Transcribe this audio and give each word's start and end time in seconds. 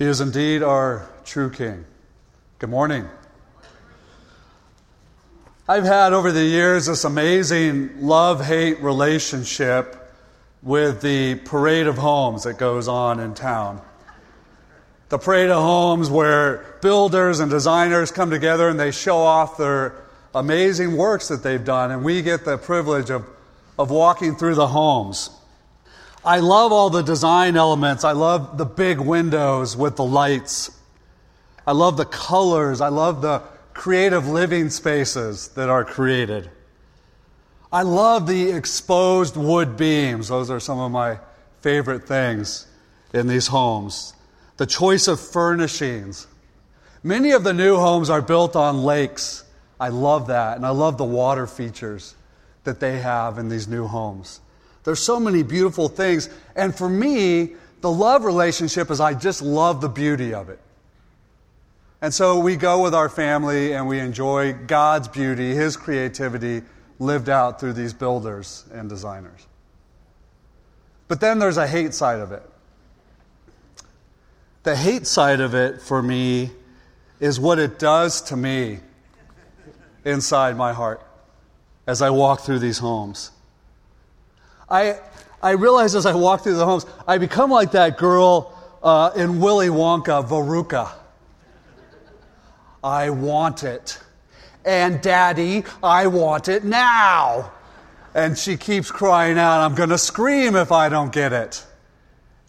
He 0.00 0.06
is 0.06 0.22
indeed 0.22 0.62
our 0.62 1.06
true 1.26 1.50
King. 1.50 1.84
Good 2.58 2.70
morning. 2.70 3.06
I've 5.68 5.84
had 5.84 6.14
over 6.14 6.32
the 6.32 6.42
years 6.42 6.86
this 6.86 7.04
amazing 7.04 8.00
love 8.00 8.42
hate 8.42 8.80
relationship 8.80 10.10
with 10.62 11.02
the 11.02 11.34
parade 11.34 11.86
of 11.86 11.98
homes 11.98 12.44
that 12.44 12.56
goes 12.56 12.88
on 12.88 13.20
in 13.20 13.34
town. 13.34 13.82
The 15.10 15.18
parade 15.18 15.50
of 15.50 15.62
homes 15.62 16.08
where 16.08 16.78
builders 16.80 17.38
and 17.38 17.50
designers 17.50 18.10
come 18.10 18.30
together 18.30 18.70
and 18.70 18.80
they 18.80 18.92
show 18.92 19.18
off 19.18 19.58
their 19.58 20.02
amazing 20.34 20.96
works 20.96 21.28
that 21.28 21.42
they've 21.42 21.62
done, 21.62 21.90
and 21.90 22.02
we 22.02 22.22
get 22.22 22.46
the 22.46 22.56
privilege 22.56 23.10
of, 23.10 23.26
of 23.78 23.90
walking 23.90 24.34
through 24.34 24.54
the 24.54 24.68
homes. 24.68 25.28
I 26.24 26.40
love 26.40 26.70
all 26.70 26.90
the 26.90 27.02
design 27.02 27.56
elements. 27.56 28.04
I 28.04 28.12
love 28.12 28.58
the 28.58 28.66
big 28.66 29.00
windows 29.00 29.76
with 29.76 29.96
the 29.96 30.04
lights. 30.04 30.70
I 31.66 31.72
love 31.72 31.96
the 31.96 32.04
colors. 32.04 32.82
I 32.82 32.88
love 32.88 33.22
the 33.22 33.42
creative 33.72 34.28
living 34.28 34.68
spaces 34.68 35.48
that 35.48 35.70
are 35.70 35.84
created. 35.84 36.50
I 37.72 37.82
love 37.82 38.26
the 38.26 38.50
exposed 38.50 39.36
wood 39.36 39.78
beams. 39.78 40.28
Those 40.28 40.50
are 40.50 40.60
some 40.60 40.78
of 40.78 40.90
my 40.90 41.18
favorite 41.62 42.06
things 42.06 42.66
in 43.14 43.26
these 43.26 43.46
homes. 43.46 44.12
The 44.58 44.66
choice 44.66 45.08
of 45.08 45.20
furnishings. 45.20 46.26
Many 47.02 47.30
of 47.30 47.44
the 47.44 47.54
new 47.54 47.76
homes 47.76 48.10
are 48.10 48.20
built 48.20 48.56
on 48.56 48.82
lakes. 48.82 49.44
I 49.78 49.88
love 49.88 50.26
that. 50.26 50.58
And 50.58 50.66
I 50.66 50.70
love 50.70 50.98
the 50.98 51.04
water 51.04 51.46
features 51.46 52.14
that 52.64 52.78
they 52.78 52.98
have 52.98 53.38
in 53.38 53.48
these 53.48 53.66
new 53.66 53.86
homes. 53.86 54.40
There's 54.84 55.00
so 55.00 55.20
many 55.20 55.42
beautiful 55.42 55.88
things. 55.88 56.28
And 56.56 56.74
for 56.74 56.88
me, 56.88 57.52
the 57.80 57.90
love 57.90 58.24
relationship 58.24 58.90
is 58.90 59.00
I 59.00 59.14
just 59.14 59.42
love 59.42 59.80
the 59.80 59.88
beauty 59.88 60.34
of 60.34 60.48
it. 60.48 60.58
And 62.02 62.14
so 62.14 62.38
we 62.40 62.56
go 62.56 62.82
with 62.82 62.94
our 62.94 63.08
family 63.08 63.72
and 63.72 63.86
we 63.86 63.98
enjoy 63.98 64.54
God's 64.54 65.08
beauty, 65.08 65.54
His 65.54 65.76
creativity 65.76 66.62
lived 66.98 67.28
out 67.28 67.60
through 67.60 67.74
these 67.74 67.92
builders 67.92 68.64
and 68.72 68.88
designers. 68.88 69.46
But 71.08 71.20
then 71.20 71.38
there's 71.38 71.56
a 71.56 71.66
hate 71.66 71.92
side 71.92 72.20
of 72.20 72.32
it. 72.32 72.42
The 74.62 74.76
hate 74.76 75.06
side 75.06 75.40
of 75.40 75.54
it 75.54 75.80
for 75.80 76.02
me 76.02 76.50
is 77.18 77.40
what 77.40 77.58
it 77.58 77.78
does 77.78 78.20
to 78.22 78.36
me 78.36 78.80
inside 80.04 80.56
my 80.56 80.72
heart 80.72 81.02
as 81.86 82.02
I 82.02 82.10
walk 82.10 82.40
through 82.40 82.60
these 82.60 82.78
homes. 82.78 83.30
I, 84.70 84.98
I 85.42 85.52
realize 85.52 85.94
as 85.94 86.06
I 86.06 86.14
walk 86.14 86.42
through 86.42 86.56
the 86.56 86.64
homes, 86.64 86.86
I 87.06 87.18
become 87.18 87.50
like 87.50 87.72
that 87.72 87.98
girl 87.98 88.56
uh, 88.82 89.10
in 89.16 89.40
Willy 89.40 89.68
Wonka, 89.68 90.26
Veruca. 90.26 90.90
I 92.82 93.10
want 93.10 93.64
it. 93.64 93.98
And 94.64 95.00
Daddy, 95.00 95.64
I 95.82 96.06
want 96.06 96.48
it 96.48 96.64
now. 96.64 97.52
And 98.14 98.36
she 98.36 98.56
keeps 98.56 98.90
crying 98.90 99.38
out, 99.38 99.64
I'm 99.64 99.74
going 99.74 99.90
to 99.90 99.98
scream 99.98 100.56
if 100.56 100.72
I 100.72 100.88
don't 100.88 101.12
get 101.12 101.32
it 101.32 101.64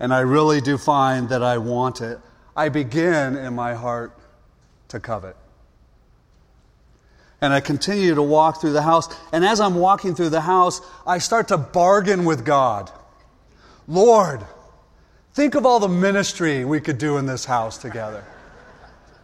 and 0.01 0.11
I 0.11 0.21
really 0.21 0.61
do 0.61 0.79
find 0.79 1.29
that 1.29 1.43
I 1.43 1.59
want 1.59 2.01
it, 2.01 2.19
I 2.57 2.69
begin 2.69 3.37
in 3.37 3.53
my 3.53 3.75
heart 3.75 4.17
to 4.87 4.99
covet. 4.99 5.37
And 7.41 7.51
I 7.53 7.59
continue 7.59 8.13
to 8.13 8.21
walk 8.21 8.61
through 8.61 8.73
the 8.73 8.83
house. 8.83 9.13
And 9.31 9.43
as 9.43 9.59
I'm 9.59 9.75
walking 9.75 10.13
through 10.13 10.29
the 10.29 10.41
house, 10.41 10.79
I 11.07 11.17
start 11.17 11.47
to 11.47 11.57
bargain 11.57 12.23
with 12.23 12.45
God. 12.45 12.91
Lord, 13.87 14.45
think 15.33 15.55
of 15.55 15.65
all 15.65 15.79
the 15.79 15.89
ministry 15.89 16.63
we 16.65 16.79
could 16.79 16.99
do 16.99 17.17
in 17.17 17.25
this 17.25 17.45
house 17.45 17.77
together. 17.77 18.23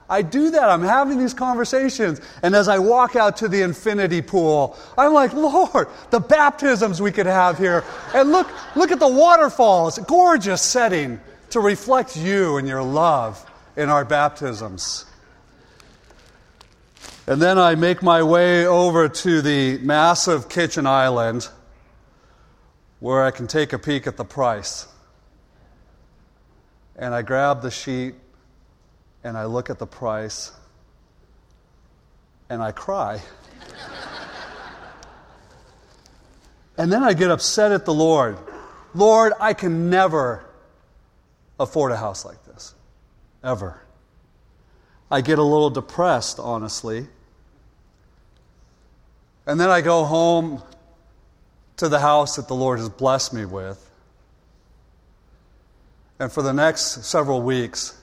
I 0.09 0.21
do 0.21 0.51
that. 0.51 0.69
I'm 0.69 0.83
having 0.83 1.19
these 1.19 1.33
conversations. 1.33 2.21
And 2.41 2.55
as 2.55 2.67
I 2.67 2.79
walk 2.79 3.15
out 3.15 3.37
to 3.37 3.47
the 3.47 3.61
infinity 3.61 4.21
pool, 4.21 4.77
I'm 4.97 5.13
like, 5.13 5.33
Lord, 5.33 5.87
the 6.11 6.19
baptisms 6.19 7.02
we 7.02 7.11
could 7.11 7.25
have 7.25 7.58
here. 7.58 7.83
And 8.13 8.31
look, 8.31 8.49
look 8.75 8.92
at 8.92 8.99
the 8.99 9.08
waterfalls. 9.08 9.99
Gorgeous 9.99 10.61
setting 10.61 11.19
to 11.49 11.59
reflect 11.59 12.15
you 12.15 12.58
and 12.58 12.67
your 12.67 12.83
love 12.83 13.45
in 13.75 13.89
our 13.89 14.05
baptisms. 14.05 15.05
And 17.30 17.42
then 17.42 17.60
I 17.60 17.76
make 17.76 18.02
my 18.02 18.23
way 18.23 18.65
over 18.65 19.10
to 19.10 19.42
the 19.42 19.80
massive 19.80 20.48
kitchen 20.48 20.88
island 20.88 21.49
where 23.02 23.26
I 23.26 23.32
can 23.32 23.48
take 23.48 23.73
a 23.73 23.80
peek 23.80 24.08
at 24.08 24.15
the 24.15 24.23
price. 24.23 24.88
And 26.95 27.14
I 27.14 27.23
grab 27.23 27.61
the 27.61 27.70
sheet 27.70 28.16
and 29.26 29.37
I 29.37 29.43
look 29.43 29.70
at 29.70 29.77
the 29.77 29.86
price 29.86 30.54
and 32.49 32.64
I 32.64 32.71
cry. 32.71 33.21
and 36.77 36.89
then 36.89 37.04
I 37.04 37.11
get 37.11 37.30
upset 37.30 37.73
at 37.73 37.83
the 37.83 37.93
Lord. 37.93 38.37
Lord, 38.95 39.33
I 39.37 39.54
can 39.54 39.89
never 39.89 40.45
afford 41.60 41.92
a 41.92 41.98
house 41.98 42.23
like 42.23 42.45
this. 42.45 42.73
Ever. 43.43 43.82
I 45.11 45.20
get 45.20 45.39
a 45.39 45.43
little 45.43 45.70
depressed, 45.70 46.39
honestly. 46.39 47.08
And 49.47 49.59
then 49.59 49.69
I 49.69 49.80
go 49.80 50.03
home 50.03 50.61
to 51.77 51.87
the 51.87 51.99
house 51.99 52.35
that 52.35 52.49
the 52.49 52.53
Lord 52.53 52.80
has 52.80 52.89
blessed 52.89 53.33
me 53.33 53.45
with. 53.45 53.89
And 56.19 56.31
for 56.31 56.41
the 56.41 56.52
next 56.52 57.05
several 57.05 57.41
weeks, 57.41 57.97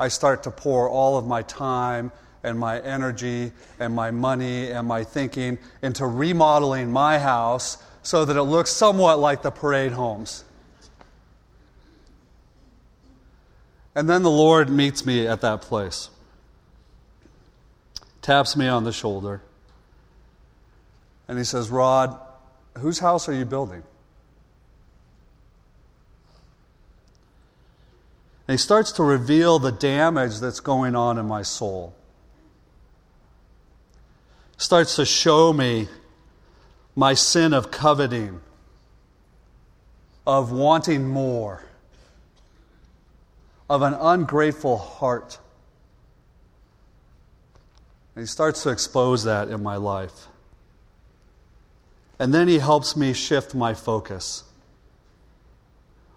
I 0.00 0.08
start 0.08 0.42
to 0.42 0.50
pour 0.50 0.88
all 0.88 1.16
of 1.16 1.26
my 1.26 1.42
time 1.42 2.10
and 2.42 2.58
my 2.58 2.80
energy 2.80 3.52
and 3.78 3.94
my 3.94 4.10
money 4.10 4.70
and 4.70 4.88
my 4.88 5.04
thinking 5.04 5.58
into 5.82 6.04
remodeling 6.04 6.90
my 6.90 7.18
house 7.18 7.78
so 8.02 8.24
that 8.24 8.36
it 8.36 8.42
looks 8.42 8.70
somewhat 8.70 9.20
like 9.20 9.42
the 9.42 9.50
parade 9.50 9.92
homes. 9.92 10.44
And 13.94 14.08
then 14.08 14.22
the 14.22 14.30
Lord 14.30 14.68
meets 14.68 15.06
me 15.06 15.26
at 15.26 15.42
that 15.42 15.62
place, 15.62 16.10
taps 18.22 18.56
me 18.56 18.66
on 18.66 18.84
the 18.84 18.92
shoulder, 18.92 19.42
and 21.28 21.36
he 21.36 21.44
says, 21.44 21.68
Rod, 21.68 22.18
whose 22.78 22.98
house 22.98 23.28
are 23.28 23.34
you 23.34 23.44
building? 23.44 23.82
And 28.48 28.54
he 28.54 28.56
starts 28.56 28.92
to 28.92 29.02
reveal 29.02 29.58
the 29.58 29.72
damage 29.72 30.40
that's 30.40 30.60
going 30.60 30.96
on 30.96 31.18
in 31.18 31.26
my 31.26 31.42
soul. 31.42 31.94
Starts 34.56 34.96
to 34.96 35.04
show 35.04 35.52
me 35.52 35.86
my 36.96 37.12
sin 37.12 37.52
of 37.52 37.70
coveting, 37.70 38.40
of 40.26 40.50
wanting 40.50 41.06
more, 41.06 41.62
of 43.68 43.82
an 43.82 43.94
ungrateful 43.94 44.78
heart. 44.78 45.38
And 48.14 48.22
he 48.22 48.26
starts 48.26 48.62
to 48.62 48.70
expose 48.70 49.24
that 49.24 49.48
in 49.48 49.62
my 49.62 49.76
life. 49.76 50.26
And 52.18 52.34
then 52.34 52.48
he 52.48 52.58
helps 52.58 52.96
me 52.96 53.12
shift 53.12 53.54
my 53.54 53.74
focus. 53.74 54.44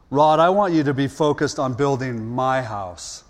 Rod, 0.09 0.39
I 0.39 0.49
want 0.49 0.73
you 0.73 0.83
to 0.83 0.93
be 0.93 1.07
focused 1.07 1.59
on 1.59 1.73
building 1.73 2.25
my 2.25 2.61
house. 2.61 3.23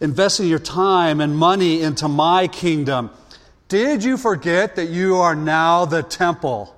Investing 0.00 0.48
your 0.48 0.58
time 0.58 1.20
and 1.20 1.36
money 1.36 1.82
into 1.82 2.08
my 2.08 2.46
kingdom. 2.48 3.10
Did 3.68 4.04
you 4.04 4.16
forget 4.16 4.76
that 4.76 4.88
you 4.88 5.16
are 5.16 5.34
now 5.34 5.84
the 5.84 6.02
temple? 6.02 6.74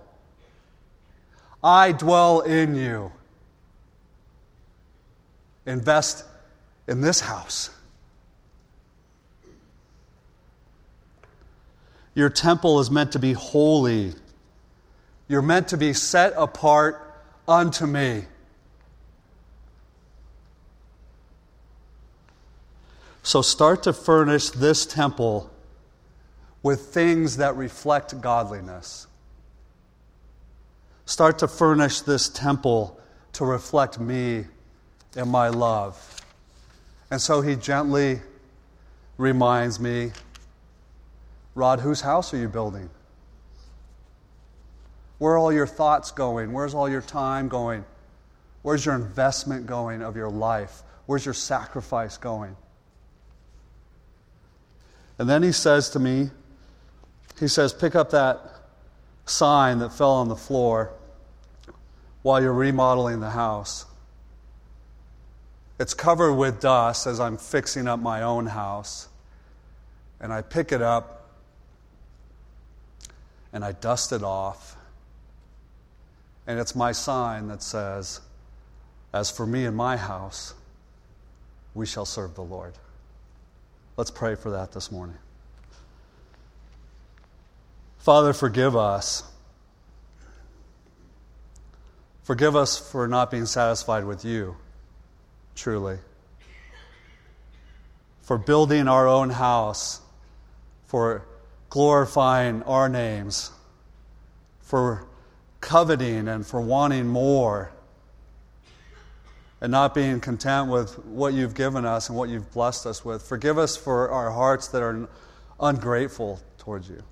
I 1.62 1.92
dwell 1.92 2.40
in 2.40 2.74
you. 2.74 3.12
Invest 5.66 6.24
in 6.88 7.00
this 7.00 7.20
house. 7.20 7.70
Your 12.20 12.28
temple 12.28 12.80
is 12.80 12.90
meant 12.90 13.12
to 13.12 13.18
be 13.18 13.32
holy 13.32 14.14
you're 15.30 15.42
meant 15.42 15.68
to 15.68 15.76
be 15.76 15.92
set 15.92 16.34
apart 16.36 17.14
unto 17.46 17.86
me. 17.86 18.24
So 23.22 23.40
start 23.40 23.84
to 23.84 23.92
furnish 23.92 24.50
this 24.50 24.84
temple 24.84 25.48
with 26.64 26.86
things 26.86 27.36
that 27.36 27.54
reflect 27.54 28.20
godliness. 28.20 29.06
Start 31.06 31.38
to 31.38 31.46
furnish 31.46 32.00
this 32.00 32.28
temple 32.28 32.98
to 33.34 33.44
reflect 33.44 34.00
me 34.00 34.46
and 35.14 35.30
my 35.30 35.46
love. 35.46 36.24
And 37.08 37.20
so 37.20 37.40
he 37.40 37.54
gently 37.54 38.18
reminds 39.16 39.78
me 39.78 40.10
Rod, 41.54 41.80
whose 41.80 42.00
house 42.00 42.32
are 42.32 42.38
you 42.38 42.48
building? 42.48 42.90
Where 45.18 45.34
are 45.34 45.38
all 45.38 45.52
your 45.52 45.66
thoughts 45.66 46.10
going? 46.10 46.52
Where's 46.52 46.74
all 46.74 46.88
your 46.88 47.02
time 47.02 47.48
going? 47.48 47.84
Where's 48.62 48.86
your 48.86 48.94
investment 48.94 49.66
going 49.66 50.02
of 50.02 50.16
your 50.16 50.30
life? 50.30 50.82
Where's 51.06 51.24
your 51.24 51.34
sacrifice 51.34 52.16
going? 52.16 52.56
And 55.18 55.28
then 55.28 55.42
he 55.42 55.52
says 55.52 55.90
to 55.90 55.98
me, 55.98 56.30
he 57.38 57.48
says, 57.48 57.72
pick 57.72 57.94
up 57.94 58.10
that 58.10 58.40
sign 59.26 59.78
that 59.80 59.92
fell 59.92 60.12
on 60.12 60.28
the 60.28 60.36
floor 60.36 60.92
while 62.22 62.40
you're 62.40 62.52
remodeling 62.52 63.20
the 63.20 63.30
house. 63.30 63.86
It's 65.78 65.94
covered 65.94 66.34
with 66.34 66.60
dust 66.60 67.06
as 67.06 67.20
I'm 67.20 67.36
fixing 67.36 67.88
up 67.88 68.00
my 68.00 68.22
own 68.22 68.46
house. 68.46 69.08
And 70.20 70.32
I 70.32 70.42
pick 70.42 70.72
it 70.72 70.82
up 70.82 71.19
and 73.52 73.64
I 73.64 73.72
dust 73.72 74.12
it 74.12 74.22
off. 74.22 74.76
And 76.46 76.58
it's 76.58 76.74
my 76.74 76.92
sign 76.92 77.48
that 77.48 77.62
says, 77.62 78.20
As 79.12 79.30
for 79.30 79.46
me 79.46 79.64
and 79.64 79.76
my 79.76 79.96
house, 79.96 80.54
we 81.74 81.86
shall 81.86 82.04
serve 82.04 82.34
the 82.34 82.42
Lord. 82.42 82.74
Let's 83.96 84.10
pray 84.10 84.34
for 84.34 84.50
that 84.50 84.72
this 84.72 84.90
morning. 84.90 85.18
Father, 87.98 88.32
forgive 88.32 88.76
us. 88.76 89.22
Forgive 92.22 92.56
us 92.56 92.78
for 92.78 93.06
not 93.06 93.30
being 93.30 93.46
satisfied 93.46 94.04
with 94.04 94.24
you, 94.24 94.56
truly. 95.54 95.98
For 98.22 98.38
building 98.38 98.88
our 98.88 99.06
own 99.06 99.30
house, 99.30 100.00
for 100.86 101.24
glorifying 101.70 102.62
our 102.64 102.88
names, 102.88 103.50
for 104.60 105.06
coveting 105.60 106.28
and 106.28 106.46
for 106.46 106.60
wanting 106.60 107.06
more, 107.06 107.72
and 109.60 109.70
not 109.70 109.94
being 109.94 110.20
content 110.20 110.70
with 110.70 110.98
what 111.06 111.34
you've 111.34 111.54
given 111.54 111.84
us 111.84 112.08
and 112.08 112.16
what 112.16 112.28
you've 112.28 112.50
blessed 112.52 112.86
us 112.86 113.04
with. 113.04 113.22
Forgive 113.22 113.58
us 113.58 113.76
for 113.76 114.10
our 114.10 114.30
hearts 114.30 114.68
that 114.68 114.82
are 114.82 115.08
ungrateful 115.58 116.40
towards 116.58 116.88
you. 116.88 117.02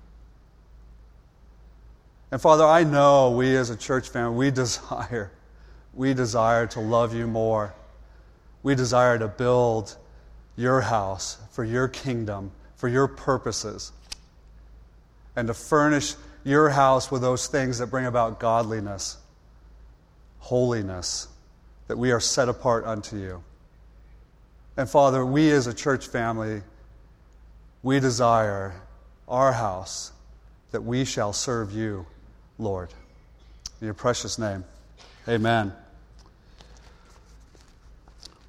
And 2.31 2.41
Father, 2.41 2.65
I 2.65 2.83
know 2.83 3.31
we 3.31 3.55
as 3.55 3.69
a 3.69 3.77
church 3.77 4.09
family, 4.09 4.37
we 4.37 4.51
desire, 4.55 5.31
we 5.93 6.13
desire 6.13 6.67
to 6.67 6.79
love 6.79 7.13
you 7.13 7.27
more. 7.27 7.73
We 8.61 8.75
desire 8.75 9.17
to 9.17 9.27
build 9.27 9.95
your 10.55 10.81
house 10.81 11.37
for 11.51 11.63
your 11.63 11.87
kingdom, 11.87 12.51
for 12.75 12.89
your 12.89 13.07
purposes, 13.07 13.91
and 15.35 15.47
to 15.47 15.53
furnish 15.53 16.15
your 16.43 16.69
house 16.69 17.11
with 17.11 17.21
those 17.21 17.47
things 17.47 17.79
that 17.79 17.87
bring 17.87 18.05
about 18.05 18.39
godliness, 18.39 19.17
holiness, 20.39 21.27
that 21.87 21.97
we 21.97 22.11
are 22.11 22.19
set 22.19 22.49
apart 22.49 22.85
unto 22.85 23.17
you. 23.17 23.43
And 24.77 24.89
Father, 24.89 25.25
we 25.25 25.51
as 25.51 25.67
a 25.67 25.73
church 25.73 26.07
family, 26.07 26.61
we 27.83 27.99
desire 27.99 28.73
our 29.27 29.51
house 29.51 30.11
that 30.71 30.83
we 30.83 31.05
shall 31.05 31.33
serve 31.33 31.71
you 31.71 32.05
Lord. 32.57 32.89
In 33.81 33.85
your 33.85 33.93
precious 33.93 34.37
name, 34.37 34.63
amen. 35.27 35.73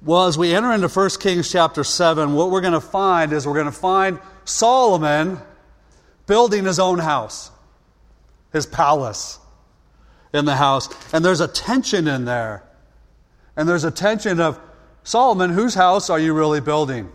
Well, 0.03 0.25
as 0.27 0.37
we 0.37 0.53
enter 0.53 0.71
into 0.73 0.87
1 0.87 1.09
Kings 1.19 1.51
chapter 1.51 1.83
7, 1.83 2.33
what 2.33 2.49
we're 2.49 2.61
going 2.61 2.73
to 2.73 2.81
find 2.81 3.31
is 3.33 3.45
we're 3.45 3.53
going 3.53 3.65
to 3.67 3.71
find 3.71 4.19
Solomon 4.45 5.39
building 6.31 6.63
his 6.63 6.79
own 6.79 6.97
house, 6.97 7.51
his 8.53 8.65
palace 8.65 9.37
in 10.33 10.45
the 10.45 10.55
house. 10.55 10.87
And 11.11 11.25
there's 11.25 11.41
a 11.41 11.47
tension 11.49 12.07
in 12.07 12.23
there. 12.23 12.63
And 13.57 13.67
there's 13.67 13.83
a 13.83 13.91
tension 13.91 14.39
of 14.39 14.57
Solomon, 15.03 15.49
whose 15.49 15.73
house 15.73 16.09
are 16.09 16.17
you 16.17 16.33
really 16.33 16.61
building? 16.61 17.11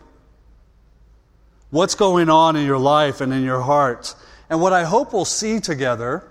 What's 1.71 1.95
going 1.95 2.29
on 2.29 2.57
in 2.57 2.67
your 2.67 2.77
life 2.77 3.23
and 3.23 3.33
in 3.33 3.43
your 3.43 3.63
heart? 3.63 4.15
And 4.51 4.61
what 4.61 4.75
I 4.75 4.85
hope 4.85 5.15
we'll 5.15 5.25
see 5.25 5.61
together 5.61 6.23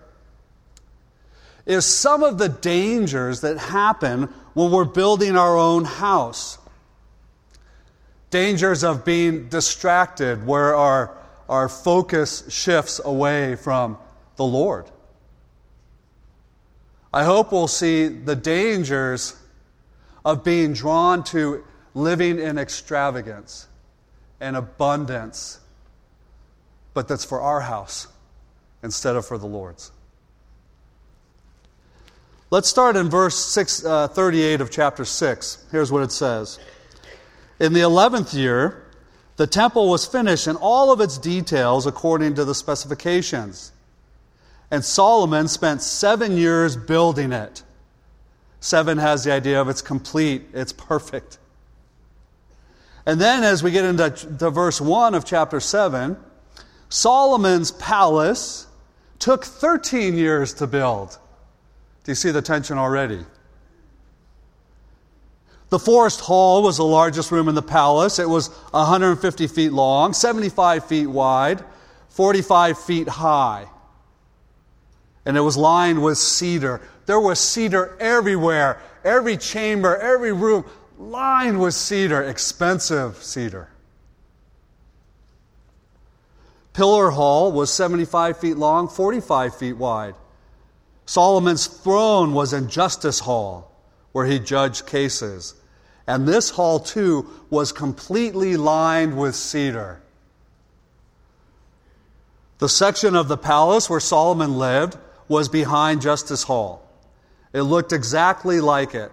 is 1.66 1.88
some 1.88 2.22
of 2.22 2.38
the 2.38 2.50
dangers 2.50 3.42
that 3.42 3.58
happen 3.58 4.32
when 4.54 4.70
we're 4.70 4.86
building 4.86 5.36
our 5.36 5.58
own 5.58 5.86
house. 5.86 6.60
Dangers 8.30 8.84
of 8.84 9.04
being 9.04 9.50
distracted, 9.50 10.46
where 10.46 10.76
our, 10.76 11.18
our 11.50 11.70
focus 11.70 12.44
shifts 12.50 13.00
away 13.04 13.56
from 13.56 13.98
the 14.36 14.46
Lord. 14.46 14.86
I 17.14 17.24
hope 17.24 17.52
we'll 17.52 17.68
see 17.68 18.08
the 18.08 18.36
dangers 18.36 19.40
of 20.26 20.44
being 20.44 20.74
drawn 20.74 21.24
to 21.26 21.64
living 21.94 22.40
in 22.40 22.58
extravagance 22.58 23.68
and 24.42 24.58
abundance, 24.58 25.60
but 26.94 27.08
that's 27.08 27.24
for 27.24 27.40
our 27.40 27.62
house 27.62 28.08
instead 28.84 29.16
of 29.16 29.26
for 29.26 29.38
the 29.38 29.48
Lord's. 29.48 29.92
Let's 32.52 32.70
start 32.70 32.96
in 32.96 33.10
verse 33.10 33.38
six, 33.38 33.84
uh, 33.84 34.08
38 34.08 34.62
of 34.62 34.70
chapter 34.70 35.04
6. 35.04 35.66
Here's 35.72 35.92
what 35.92 36.04
it 36.04 36.12
says 36.12 36.60
In 37.60 37.74
the 37.74 37.80
11th 37.80 38.34
year, 38.34 38.85
the 39.38 39.48
temple 39.48 39.90
was 39.90 40.06
finished 40.06 40.48
in 40.48 40.56
all 40.56 40.92
of 40.92 41.02
its 41.02 41.18
details 41.18 41.86
according 41.86 42.36
to 42.36 42.46
the 42.46 42.56
specifications. 42.56 43.72
And 44.72 44.84
Solomon 44.84 45.48
spent 45.48 45.82
seven 45.82 46.38
years 46.38 46.76
building 46.76 47.32
it. 47.32 47.64
Seven 48.60 48.98
has 48.98 49.24
the 49.24 49.32
idea 49.32 49.62
of 49.62 49.70
it's 49.70 49.82
complete, 49.82 50.48
it's 50.54 50.74
perfect. 50.74 51.38
And 53.06 53.22
then, 53.22 53.44
as 53.44 53.62
we 53.62 53.70
get 53.70 53.86
into 53.86 54.50
verse 54.50 54.82
1 54.82 55.14
of 55.14 55.26
chapter 55.26 55.60
7, 55.60 56.18
Solomon's 56.90 57.72
palace 57.72 58.66
took 59.20 59.46
13 59.46 60.18
years 60.18 60.54
to 60.56 60.66
build. 60.66 61.20
Do 62.04 62.12
you 62.12 62.16
see 62.16 62.32
the 62.32 62.42
tension 62.42 62.78
already? 62.78 63.24
The 65.70 65.80
Forest 65.80 66.22
Hall 66.22 66.62
was 66.64 66.78
the 66.78 66.86
largest 66.86 67.32
room 67.32 67.48
in 67.48 67.56
the 67.56 67.62
palace. 67.62 68.20
It 68.20 68.30
was 68.30 68.50
150 68.72 69.48
feet 69.48 69.72
long, 69.72 70.14
75 70.14 70.86
feet 70.86 71.08
wide, 71.08 71.64
45 72.10 72.78
feet 72.80 73.08
high. 73.08 73.68
And 75.26 75.36
it 75.36 75.42
was 75.42 75.58
lined 75.58 76.04
with 76.04 76.18
cedar. 76.18 76.82
There 77.08 77.20
was 77.20 77.40
cedar 77.40 77.98
everywhere, 78.00 78.80
every 79.04 79.38
chamber, 79.38 79.98
every 79.98 80.34
room, 80.34 80.66
lined 81.00 81.60
with 81.60 81.74
cedar, 81.74 82.22
expensive 82.22 83.24
cedar. 83.24 83.70
Pillar 86.74 87.10
Hall 87.10 87.52
was 87.52 87.74
75 87.74 88.38
feet 88.38 88.58
long, 88.58 88.88
45 88.88 89.56
feet 89.56 89.78
wide. 89.78 90.16
Solomon's 91.06 91.68
throne 91.68 92.34
was 92.34 92.52
in 92.52 92.70
Justice 92.70 93.20
Hall, 93.20 93.72
where 94.16 94.26
he 94.26 94.40
judged 94.40 94.86
cases. 94.86 95.56
And 96.08 96.26
this 96.26 96.52
hall, 96.52 96.80
too, 96.80 97.30
was 97.50 97.74
completely 97.74 98.56
lined 98.56 99.18
with 99.18 99.36
cedar. 99.36 100.02
The 102.60 102.70
section 102.70 103.18
of 103.18 103.28
the 103.28 103.36
palace 103.36 103.90
where 103.90 104.00
Solomon 104.00 104.58
lived 104.58 104.98
was 105.28 105.50
behind 105.50 106.02
Justice 106.02 106.44
Hall. 106.44 106.90
It 107.52 107.64
looked 107.64 107.92
exactly 107.92 108.62
like 108.62 108.96
it. 108.96 109.12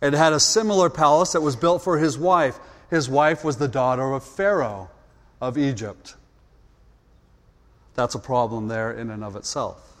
It 0.00 0.14
had 0.14 0.32
a 0.32 0.40
similar 0.40 0.88
palace 0.88 1.32
that 1.32 1.42
was 1.42 1.54
built 1.54 1.84
for 1.84 1.98
his 1.98 2.16
wife. 2.16 2.58
His 2.88 3.10
wife 3.10 3.44
was 3.44 3.58
the 3.58 3.68
daughter 3.68 4.14
of 4.14 4.24
Pharaoh 4.24 4.88
of 5.38 5.58
Egypt. 5.58 6.16
That's 7.94 8.14
a 8.14 8.18
problem 8.18 8.68
there 8.68 8.90
in 8.90 9.10
and 9.10 9.22
of 9.22 9.36
itself. 9.36 9.91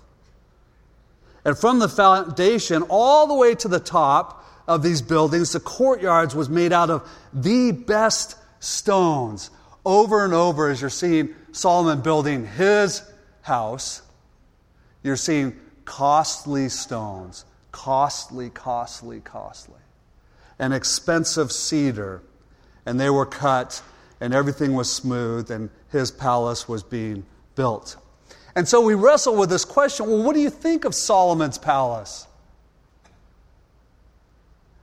And 1.44 1.58
from 1.58 1.78
the 1.78 1.88
foundation 1.88 2.82
all 2.88 3.26
the 3.26 3.34
way 3.34 3.54
to 3.56 3.68
the 3.68 3.80
top 3.80 4.44
of 4.66 4.82
these 4.82 5.02
buildings, 5.02 5.52
the 5.52 5.60
courtyards 5.60 6.34
was 6.34 6.48
made 6.48 6.72
out 6.72 6.90
of 6.90 7.08
the 7.32 7.72
best 7.72 8.36
stones. 8.60 9.50
Over 9.84 10.24
and 10.24 10.32
over, 10.32 10.70
as 10.70 10.80
you're 10.80 10.90
seeing 10.90 11.34
Solomon 11.50 12.00
building 12.00 12.46
his 12.46 13.02
house, 13.42 14.02
you're 15.02 15.16
seeing 15.16 15.58
costly 15.84 16.68
stones. 16.68 17.44
Costly, 17.72 18.50
costly, 18.50 19.20
costly. 19.20 19.80
And 20.58 20.72
expensive 20.72 21.50
cedar. 21.50 22.22
And 22.86 23.00
they 23.00 23.10
were 23.10 23.26
cut, 23.26 23.82
and 24.20 24.32
everything 24.32 24.74
was 24.74 24.92
smooth, 24.92 25.50
and 25.50 25.70
his 25.90 26.10
palace 26.10 26.68
was 26.68 26.82
being 26.82 27.24
built. 27.56 27.96
And 28.54 28.68
so 28.68 28.80
we 28.80 28.94
wrestle 28.94 29.36
with 29.36 29.50
this 29.50 29.64
question 29.64 30.06
well, 30.06 30.22
what 30.22 30.34
do 30.34 30.40
you 30.40 30.50
think 30.50 30.84
of 30.84 30.94
Solomon's 30.94 31.58
palace? 31.58 32.26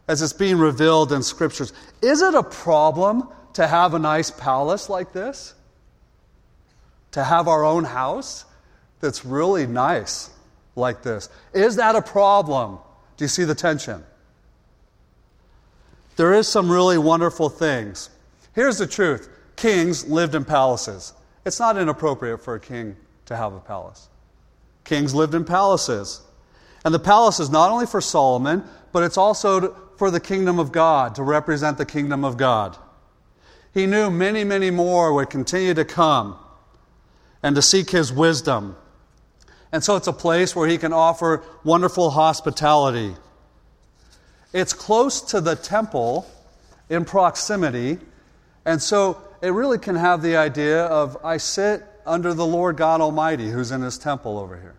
As 0.07 0.21
it's 0.21 0.33
being 0.33 0.57
revealed 0.57 1.11
in 1.11 1.21
scriptures. 1.21 1.71
Is 2.01 2.21
it 2.21 2.33
a 2.33 2.43
problem 2.43 3.29
to 3.53 3.67
have 3.67 3.93
a 3.93 3.99
nice 3.99 4.31
palace 4.31 4.89
like 4.89 5.13
this? 5.13 5.53
To 7.11 7.23
have 7.23 7.47
our 7.47 7.63
own 7.63 7.83
house 7.83 8.45
that's 9.01 9.23
really 9.23 9.67
nice 9.67 10.29
like 10.75 11.03
this? 11.03 11.29
Is 11.53 11.75
that 11.75 11.95
a 11.95 12.01
problem? 12.01 12.79
Do 13.17 13.23
you 13.23 13.29
see 13.29 13.43
the 13.43 13.55
tension? 13.55 14.03
there 16.19 16.33
is 16.33 16.49
some 16.49 16.69
really 16.69 16.97
wonderful 16.97 17.47
things. 17.47 18.09
Here's 18.53 18.77
the 18.77 18.88
truth 18.88 19.29
kings 19.55 20.05
lived 20.05 20.35
in 20.35 20.43
palaces. 20.43 21.13
It's 21.45 21.61
not 21.61 21.77
inappropriate 21.77 22.43
for 22.43 22.55
a 22.55 22.59
king 22.59 22.97
to 23.29 23.38
have 23.38 23.53
a 23.53 23.59
palace. 23.59 24.09
Kings 24.83 25.15
lived 25.15 25.33
in 25.33 25.45
palaces. 25.45 26.21
And 26.83 26.93
the 26.93 27.00
palace 27.00 27.39
is 27.39 27.50
not 27.50 27.71
only 27.71 27.86
for 27.86 28.01
Solomon, 28.01 28.63
but 28.91 29.03
it's 29.03 29.17
also 29.17 29.75
for 29.98 30.12
the 30.12 30.19
kingdom 30.19 30.59
of 30.59 30.71
God, 30.71 31.15
to 31.15 31.24
represent 31.24 31.77
the 31.77 31.86
kingdom 31.86 32.25
of 32.25 32.38
God. 32.38 32.75
He 33.74 33.86
knew 33.86 34.09
many, 34.09 34.43
many 34.43 34.71
more 34.71 35.13
would 35.13 35.29
continue 35.29 35.74
to 35.75 35.86
come 35.86 36.38
and 37.43 37.55
to 37.55 37.62
seek 37.62 37.91
his 37.91 38.12
wisdom. 38.12 38.75
And 39.71 39.83
so 39.83 39.95
it's 39.95 40.07
a 40.07 40.13
place 40.13 40.55
where 40.55 40.67
he 40.67 40.77
can 40.77 40.91
offer 40.91 41.43
wonderful 41.63 42.09
hospitality. 42.09 43.15
It's 44.53 44.74
close 44.74 45.21
to 45.21 45.41
the 45.41 45.55
temple 45.55 46.25
in 46.89 47.05
proximity, 47.05 48.00
and 48.65 48.81
so 48.81 49.21
it 49.41 49.50
really 49.50 49.77
can 49.77 49.95
have 49.95 50.24
the 50.24 50.38
idea 50.38 50.86
of 50.86 51.17
I 51.24 51.38
sit 51.38 51.83
under 52.09 52.33
the 52.33 52.45
Lord 52.45 52.75
God 52.75 52.99
Almighty 53.01 53.49
who's 53.49 53.71
in 53.71 53.81
his 53.81 53.97
temple 53.97 54.37
over 54.39 54.57
here. 54.57 54.75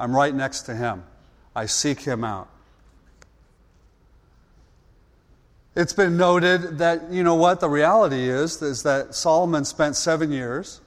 I'm 0.00 0.16
right 0.16 0.34
next 0.34 0.62
to 0.62 0.74
him. 0.74 1.04
I 1.54 1.66
seek 1.66 2.00
him 2.00 2.24
out. 2.24 2.48
It's 5.74 5.92
been 5.92 6.16
noted 6.16 6.78
that, 6.78 7.12
you 7.12 7.22
know 7.22 7.34
what, 7.34 7.60
the 7.60 7.68
reality 7.68 8.30
is, 8.30 8.62
is 8.62 8.82
that 8.84 9.14
Solomon 9.14 9.66
spent 9.66 9.94
seven 9.94 10.32
years 10.32 10.80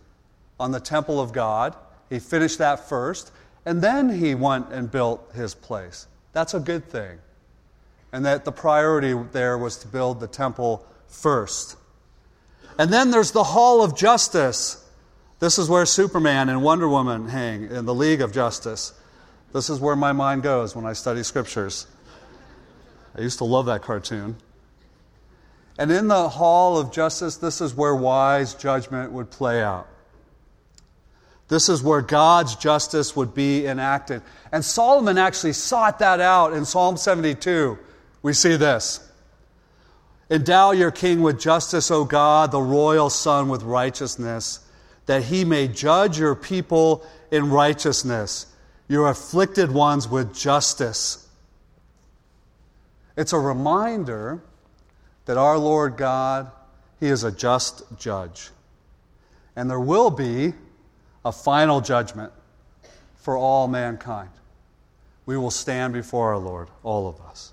on 0.59 0.71
the 0.71 0.79
temple 0.79 1.21
of 1.21 1.31
God. 1.31 1.75
He 2.09 2.17
finished 2.17 2.57
that 2.57 2.89
first, 2.89 3.31
and 3.65 3.83
then 3.83 4.09
he 4.09 4.33
went 4.33 4.71
and 4.71 4.89
built 4.89 5.31
his 5.35 5.53
place. 5.53 6.07
That's 6.33 6.55
a 6.55 6.59
good 6.59 6.85
thing. 6.89 7.19
And 8.11 8.25
that 8.25 8.45
the 8.45 8.51
priority 8.51 9.13
there 9.31 9.59
was 9.59 9.77
to 9.77 9.87
build 9.87 10.19
the 10.19 10.27
temple 10.27 10.83
first. 11.07 11.77
And 12.79 12.91
then 12.91 13.11
there's 13.11 13.31
the 13.31 13.43
Hall 13.43 13.83
of 13.83 13.95
Justice. 13.95 14.78
This 15.39 15.57
is 15.57 15.69
where 15.69 15.85
Superman 15.85 16.49
and 16.49 16.61
Wonder 16.61 16.87
Woman 16.87 17.29
hang 17.29 17.71
in 17.71 17.85
the 17.85 17.93
League 17.93 18.21
of 18.21 18.33
Justice. 18.33 18.93
This 19.53 19.69
is 19.69 19.79
where 19.79 19.95
my 19.95 20.11
mind 20.11 20.43
goes 20.43 20.75
when 20.75 20.85
I 20.85 20.93
study 20.93 21.23
scriptures. 21.23 21.87
I 23.17 23.21
used 23.21 23.37
to 23.39 23.45
love 23.45 23.65
that 23.67 23.81
cartoon. 23.81 24.35
And 25.77 25.91
in 25.91 26.09
the 26.09 26.27
hall 26.27 26.77
of 26.77 26.91
justice, 26.91 27.37
this 27.37 27.61
is 27.61 27.73
where 27.73 27.95
wise 27.95 28.53
judgment 28.53 29.13
would 29.13 29.31
play 29.31 29.63
out. 29.63 29.87
This 31.47 31.69
is 31.69 31.81
where 31.81 32.01
God's 32.01 32.55
justice 32.55 33.15
would 33.15 33.33
be 33.33 33.65
enacted. 33.65 34.21
And 34.51 34.63
Solomon 34.63 35.17
actually 35.17 35.53
sought 35.53 35.99
that 35.99 36.19
out 36.19 36.53
in 36.53 36.65
Psalm 36.65 36.97
72. 36.97 37.79
We 38.21 38.33
see 38.33 38.55
this 38.55 39.09
Endow 40.29 40.71
your 40.71 40.91
king 40.91 41.21
with 41.21 41.39
justice, 41.39 41.89
O 41.89 42.05
God, 42.05 42.51
the 42.51 42.61
royal 42.61 43.09
son 43.09 43.49
with 43.49 43.63
righteousness, 43.63 44.59
that 45.09 45.23
he 45.23 45.43
may 45.43 45.67
judge 45.67 46.19
your 46.19 46.35
people 46.35 47.03
in 47.31 47.49
righteousness, 47.49 48.45
your 48.87 49.09
afflicted 49.09 49.71
ones 49.71 50.07
with 50.07 50.35
justice. 50.35 51.27
It's 53.17 53.33
a 53.33 53.39
reminder 53.39 54.39
that 55.25 55.35
our 55.35 55.57
Lord 55.57 55.97
God, 55.97 56.51
He 56.99 57.07
is 57.07 57.23
a 57.23 57.31
just 57.31 57.81
judge. 57.97 58.51
And 59.55 59.67
there 59.67 59.79
will 59.79 60.11
be 60.11 60.53
a 61.25 61.31
final 61.31 61.81
judgment 61.81 62.31
for 63.15 63.35
all 63.35 63.67
mankind. 63.67 64.29
We 65.25 65.37
will 65.37 65.49
stand 65.49 65.91
before 65.91 66.33
our 66.33 66.37
Lord, 66.37 66.67
all 66.83 67.07
of 67.07 67.19
us. 67.21 67.51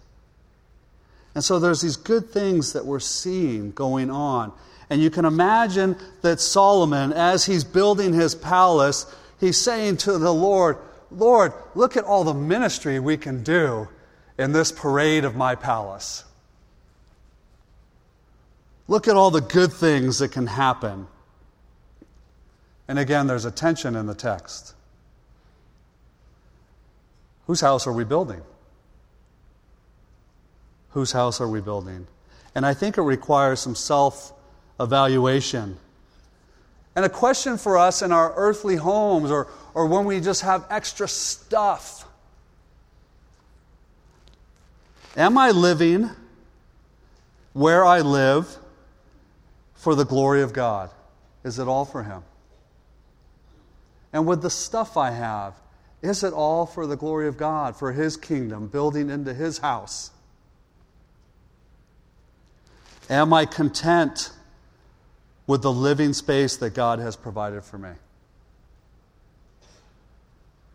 And 1.36 1.44
so 1.44 1.58
there's 1.58 1.82
these 1.82 1.98
good 1.98 2.30
things 2.30 2.72
that 2.72 2.86
we're 2.86 2.98
seeing 2.98 3.70
going 3.72 4.10
on. 4.10 4.52
And 4.88 5.02
you 5.02 5.10
can 5.10 5.26
imagine 5.26 5.94
that 6.22 6.40
Solomon, 6.40 7.12
as 7.12 7.44
he's 7.44 7.62
building 7.62 8.14
his 8.14 8.34
palace, 8.34 9.04
he's 9.38 9.58
saying 9.58 9.98
to 9.98 10.16
the 10.16 10.32
Lord, 10.32 10.78
Lord, 11.10 11.52
look 11.74 11.98
at 11.98 12.04
all 12.04 12.24
the 12.24 12.32
ministry 12.32 12.98
we 12.98 13.18
can 13.18 13.42
do 13.42 13.86
in 14.38 14.52
this 14.52 14.72
parade 14.72 15.26
of 15.26 15.36
my 15.36 15.56
palace. 15.56 16.24
Look 18.88 19.06
at 19.06 19.14
all 19.14 19.30
the 19.30 19.42
good 19.42 19.74
things 19.74 20.20
that 20.20 20.32
can 20.32 20.46
happen. 20.46 21.06
And 22.88 22.98
again, 22.98 23.26
there's 23.26 23.44
a 23.44 23.50
tension 23.50 23.94
in 23.94 24.06
the 24.06 24.14
text. 24.14 24.72
Whose 27.46 27.60
house 27.60 27.86
are 27.86 27.92
we 27.92 28.04
building? 28.04 28.40
Whose 30.96 31.12
house 31.12 31.42
are 31.42 31.48
we 31.48 31.60
building? 31.60 32.06
And 32.54 32.64
I 32.64 32.72
think 32.72 32.96
it 32.96 33.02
requires 33.02 33.60
some 33.60 33.74
self 33.74 34.32
evaluation. 34.80 35.76
And 36.94 37.04
a 37.04 37.10
question 37.10 37.58
for 37.58 37.76
us 37.76 38.00
in 38.00 38.12
our 38.12 38.32
earthly 38.34 38.76
homes 38.76 39.30
or, 39.30 39.48
or 39.74 39.88
when 39.88 40.06
we 40.06 40.20
just 40.20 40.40
have 40.40 40.64
extra 40.70 41.06
stuff 41.06 42.08
Am 45.18 45.36
I 45.36 45.50
living 45.50 46.08
where 47.52 47.84
I 47.84 48.00
live 48.00 48.56
for 49.74 49.94
the 49.94 50.06
glory 50.06 50.40
of 50.40 50.54
God? 50.54 50.88
Is 51.44 51.58
it 51.58 51.68
all 51.68 51.84
for 51.84 52.04
Him? 52.04 52.22
And 54.14 54.26
with 54.26 54.40
the 54.40 54.48
stuff 54.48 54.96
I 54.96 55.10
have, 55.10 55.52
is 56.00 56.24
it 56.24 56.32
all 56.32 56.64
for 56.64 56.86
the 56.86 56.96
glory 56.96 57.28
of 57.28 57.36
God, 57.36 57.76
for 57.76 57.92
His 57.92 58.16
kingdom, 58.16 58.68
building 58.68 59.10
into 59.10 59.34
His 59.34 59.58
house? 59.58 60.10
Am 63.08 63.32
I 63.32 63.46
content 63.46 64.30
with 65.46 65.62
the 65.62 65.72
living 65.72 66.12
space 66.12 66.56
that 66.56 66.70
God 66.74 66.98
has 66.98 67.16
provided 67.16 67.64
for 67.64 67.78
me? 67.78 67.90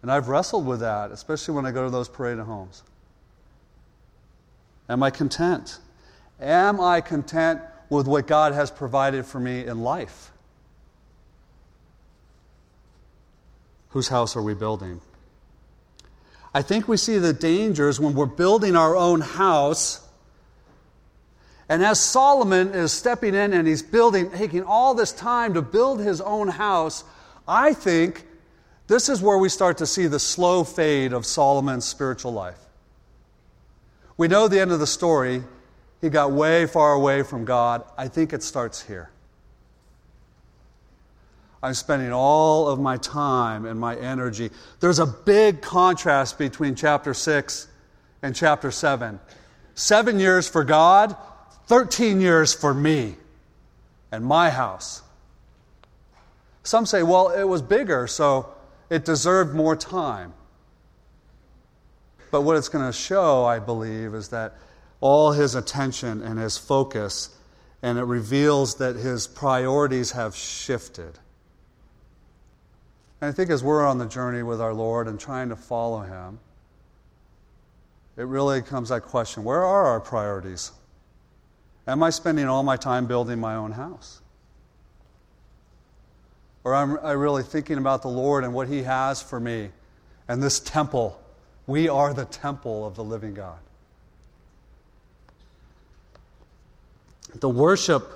And 0.02 0.12
I've 0.12 0.30
wrestled 0.30 0.66
with 0.66 0.80
that, 0.80 1.12
especially 1.12 1.56
when 1.56 1.66
I 1.66 1.72
go 1.72 1.84
to 1.84 1.90
those 1.90 2.08
parade 2.08 2.40
homes. 2.40 2.84
Am 4.90 5.04
I 5.04 5.10
content? 5.10 5.80
Am 6.40 6.82
I 6.82 7.02
content 7.02 7.62
with 7.92 8.08
what 8.08 8.26
God 8.26 8.54
has 8.54 8.72
provided 8.72 9.26
for 9.26 9.38
me 9.38 9.66
in 9.66 9.82
life. 9.82 10.32
Whose 13.90 14.08
house 14.08 14.38
are 14.38 14.42
we 14.42 14.54
building? 14.54 15.02
I 16.54 16.62
think 16.62 16.88
we 16.88 16.96
see 16.96 17.18
the 17.18 17.34
dangers 17.34 18.00
when 18.00 18.14
we're 18.14 18.26
building 18.26 18.78
our 18.78 18.96
own 18.96 19.20
house. 19.20 20.08
And 21.72 21.86
as 21.86 22.02
Solomon 22.02 22.74
is 22.74 22.92
stepping 22.92 23.34
in 23.34 23.54
and 23.54 23.66
he's 23.66 23.82
building, 23.82 24.30
taking 24.30 24.62
all 24.62 24.94
this 24.94 25.14
time 25.14 25.54
to 25.54 25.62
build 25.62 26.02
his 26.02 26.20
own 26.20 26.50
house, 26.50 27.06
I 27.48 27.74
think 27.74 28.28
this 28.88 29.08
is 29.08 29.22
where 29.22 29.38
we 29.38 29.48
start 29.48 29.78
to 29.78 29.88
see 29.88 30.08
the 30.08 30.20
slow 30.20 30.66
fade 30.66 31.14
of 31.14 31.26
Solomon's 31.26 31.86
spiritual 31.86 32.34
life. 32.34 32.60
We 34.18 34.28
know 34.28 34.50
the 34.50 34.60
end 34.60 34.74
of 34.74 34.82
the 34.82 34.86
story. 34.86 35.46
He 36.02 36.10
got 36.10 36.34
way 36.34 36.66
far 36.66 36.92
away 36.92 37.24
from 37.24 37.46
God. 37.46 37.86
I 37.98 38.10
think 38.10 38.34
it 38.34 38.44
starts 38.44 38.82
here. 38.82 39.10
I'm 41.64 41.74
spending 41.74 42.12
all 42.12 42.68
of 42.68 42.82
my 42.82 42.98
time 42.98 43.66
and 43.66 43.80
my 43.80 43.96
energy. 43.96 44.50
There's 44.82 45.00
a 45.00 45.08
big 45.08 45.62
contrast 45.62 46.38
between 46.38 46.76
chapter 46.76 47.14
6 47.14 47.70
and 48.24 48.36
chapter 48.36 48.72
7. 48.72 49.22
Seven 49.74 50.20
years 50.20 50.50
for 50.50 50.66
God, 50.66 51.16
13 51.72 52.20
years 52.20 52.54
for 52.54 52.74
me 52.74 53.16
and 54.12 54.26
my 54.26 54.50
house. 54.50 55.04
Some 56.64 56.86
say, 56.86 57.02
well, 57.02 57.30
it 57.30 57.46
was 57.46 57.62
bigger, 57.62 58.08
so 58.08 58.54
it 58.90 59.06
deserved 59.06 59.56
more 59.56 59.78
time. 59.78 60.34
But 62.30 62.42
what 62.42 62.58
it's 62.58 62.68
going 62.68 62.86
to 62.86 62.92
show, 62.92 63.46
I 63.46 63.60
believe, 63.60 64.14
is 64.14 64.28
that 64.28 64.56
all 65.00 65.32
his 65.32 65.56
attention 65.56 66.22
and 66.22 66.38
his 66.38 66.58
focus, 66.58 67.30
and 67.82 67.98
it 67.98 68.04
reveals 68.04 68.76
that 68.76 68.98
his 68.98 69.26
priorities 69.26 70.12
have 70.12 70.36
shifted. 70.36 71.20
And 73.22 73.30
I 73.30 73.32
think 73.32 73.50
as 73.50 73.64
we're 73.64 73.88
on 73.88 73.98
the 73.98 74.08
journey 74.08 74.44
with 74.44 74.60
our 74.60 74.74
Lord 74.74 75.08
and 75.08 75.18
trying 75.18 75.48
to 75.48 75.56
follow 75.56 76.02
him, 76.02 76.38
it 78.18 78.24
really 78.24 78.62
comes 78.62 78.90
that 78.90 79.04
question 79.04 79.46
where 79.46 79.64
are 79.64 79.86
our 79.86 80.02
priorities? 80.02 80.74
Am 81.88 82.04
I 82.04 82.10
spending 82.10 82.48
all 82.48 82.64
my 82.64 82.78
time 82.78 83.08
building 83.08 83.40
my 83.40 83.56
own 83.56 83.72
house? 83.72 84.22
Or 86.64 86.76
am 86.76 87.00
I 87.02 87.12
really 87.12 87.44
thinking 87.44 87.78
about 87.78 88.04
the 88.04 88.08
Lord 88.08 88.44
and 88.44 88.54
what 88.54 88.68
He 88.68 88.84
has 88.84 89.22
for 89.22 89.40
me 89.40 89.70
and 90.28 90.42
this 90.44 90.60
temple? 90.60 91.20
We 91.66 91.90
are 91.90 92.14
the 92.14 92.26
temple 92.26 92.86
of 92.86 92.96
the 92.96 93.04
living 93.04 93.34
God. 93.34 93.58
The 97.34 97.50
worship 97.50 98.08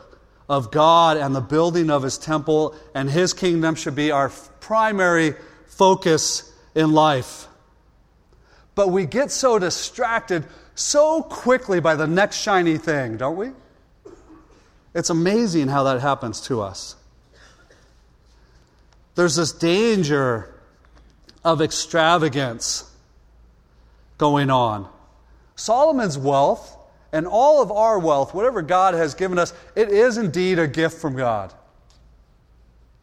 of 0.48 0.72
God 0.72 1.18
and 1.18 1.36
the 1.36 1.42
building 1.42 1.90
of 1.90 2.04
His 2.04 2.18
temple 2.20 2.76
and 2.94 3.10
His 3.10 3.34
kingdom 3.34 3.74
should 3.76 3.96
be 3.96 4.12
our 4.12 4.30
primary 4.60 5.34
focus 5.66 6.52
in 6.76 6.92
life. 6.92 7.48
But 8.76 8.90
we 8.90 9.06
get 9.06 9.32
so 9.32 9.58
distracted 9.58 10.46
so 10.76 11.24
quickly 11.24 11.80
by 11.80 11.96
the 11.96 12.06
next 12.06 12.38
shiny 12.38 12.78
thing, 12.78 13.18
don't 13.18 13.38
we? 13.38 13.52
It's 14.94 15.10
amazing 15.10 15.70
how 15.70 15.84
that 15.84 16.02
happens 16.02 16.42
to 16.42 16.62
us. 16.62 16.96
There's 19.16 19.36
this 19.36 19.52
danger 19.54 20.54
of 21.44 21.62
extravagance 21.62 22.90
going 24.18 24.50
on. 24.50 24.90
Solomon's 25.56 26.18
wealth 26.18 26.78
and 27.14 27.26
all 27.26 27.62
of 27.62 27.72
our 27.72 27.98
wealth, 27.98 28.34
whatever 28.34 28.62
God 28.62 28.94
has 28.94 29.14
given 29.14 29.40
us, 29.40 29.54
it 29.76 29.90
is 29.90 30.18
indeed 30.18 30.60
a 30.60 30.68
gift 30.68 31.00
from 31.00 31.16
God. 31.16 31.54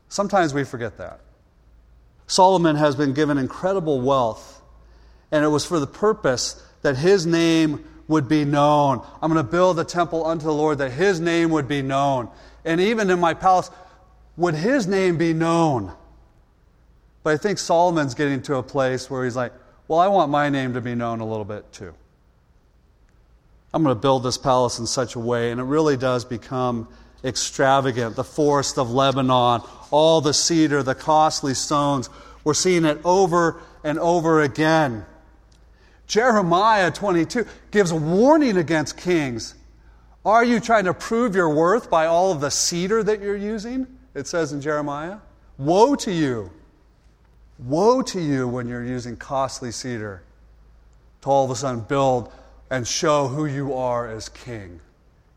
Sometimes 0.09 0.52
we 0.52 0.64
forget 0.64 0.99
that. 0.99 1.21
Solomon 2.26 2.76
has 2.76 2.95
been 2.95 3.14
given 3.14 3.38
incredible 3.38 4.00
wealth, 4.02 4.61
and 5.31 5.45
it 5.45 5.49
was 5.49 5.64
for 5.64 5.81
the 5.81 5.87
purpose 5.87 6.62
that 6.83 6.97
his 6.97 7.27
name 7.27 7.85
would 8.09 8.29
be 8.29 8.45
known. 8.45 9.05
I'm 9.21 9.33
going 9.33 9.45
to 9.45 9.51
build 9.51 9.79
a 9.79 9.85
temple 9.85 10.27
unto 10.27 10.45
the 10.45 10.53
Lord 10.53 10.79
that 10.79 10.93
his 10.93 11.21
name 11.21 11.51
would 11.51 11.69
be 11.69 11.83
known. 11.83 12.29
And 12.65 12.81
even 12.81 13.11
in 13.11 13.19
my 13.19 13.35
palace, 13.35 13.71
would 14.37 14.55
his 14.55 14.87
name 14.87 15.17
be 15.17 15.33
known? 15.33 15.93
But 17.23 17.35
I 17.35 17.37
think 17.37 17.59
Solomon's 17.59 18.15
getting 18.15 18.43
to 18.43 18.57
a 18.57 18.62
place 18.62 19.09
where 19.09 19.25
he's 19.25 19.37
like, 19.37 19.53
well, 19.89 20.01
I 20.01 20.09
want 20.09 20.31
my 20.31 20.49
name 20.49 20.75
to 20.75 20.81
be 20.81 20.95
known 20.95 21.21
a 21.21 21.27
little 21.27 21.45
bit 21.45 21.71
too. 21.73 21.95
I'm 23.75 23.83
going 23.83 23.95
to 23.95 24.01
build 24.01 24.23
this 24.23 24.37
palace 24.37 24.79
in 24.79 24.87
such 24.87 25.15
a 25.15 25.19
way, 25.19 25.51
and 25.51 25.61
it 25.61 25.65
really 25.65 25.97
does 25.97 26.25
become 26.25 26.89
extravagant. 27.25 28.17
The 28.17 28.25
forest 28.25 28.79
of 28.79 28.91
Lebanon, 28.91 29.62
all 29.91 30.21
the 30.21 30.35
cedar, 30.35 30.83
the 30.83 30.95
costly 30.95 31.55
stones. 31.55 32.11
We're 32.45 32.55
seeing 32.55 32.85
it 32.85 33.01
over 33.05 33.62
and 33.85 33.99
over 33.99 34.43
again. 34.43 35.07
Jeremiah 36.07 36.91
22 36.91 37.47
gives 37.71 37.91
a 37.91 37.97
warning 37.97 38.57
against 38.57 38.97
kings. 38.97 39.55
Are 40.25 40.45
you 40.45 40.61
trying 40.61 40.85
to 40.85 40.95
prove 40.95 41.35
your 41.35 41.49
worth 41.49 41.91
by 41.91 42.07
all 42.07 42.33
of 42.33 42.41
the 42.41 42.51
cedar 42.51 43.03
that 43.03 43.21
you're 43.21 43.37
using? 43.37 43.87
It 44.15 44.27
says 44.27 44.53
in 44.53 44.61
Jeremiah. 44.61 45.19
Woe 45.59 45.95
to 45.97 46.13
you. 46.13 46.51
Woe 47.59 48.03
to 48.03 48.21
you 48.21 48.49
when 48.49 48.69
you're 48.69 48.85
using 48.85 49.17
costly 49.17 49.73
cedar 49.73 50.23
to 51.23 51.29
all 51.29 51.45
of 51.45 51.51
a 51.51 51.57
sudden 51.57 51.81
build 51.81 52.33
and 52.71 52.87
show 52.87 53.29
who 53.29 53.47
you 53.47 53.75
are 53.75 54.09
as 54.09 54.29
king. 54.29 54.81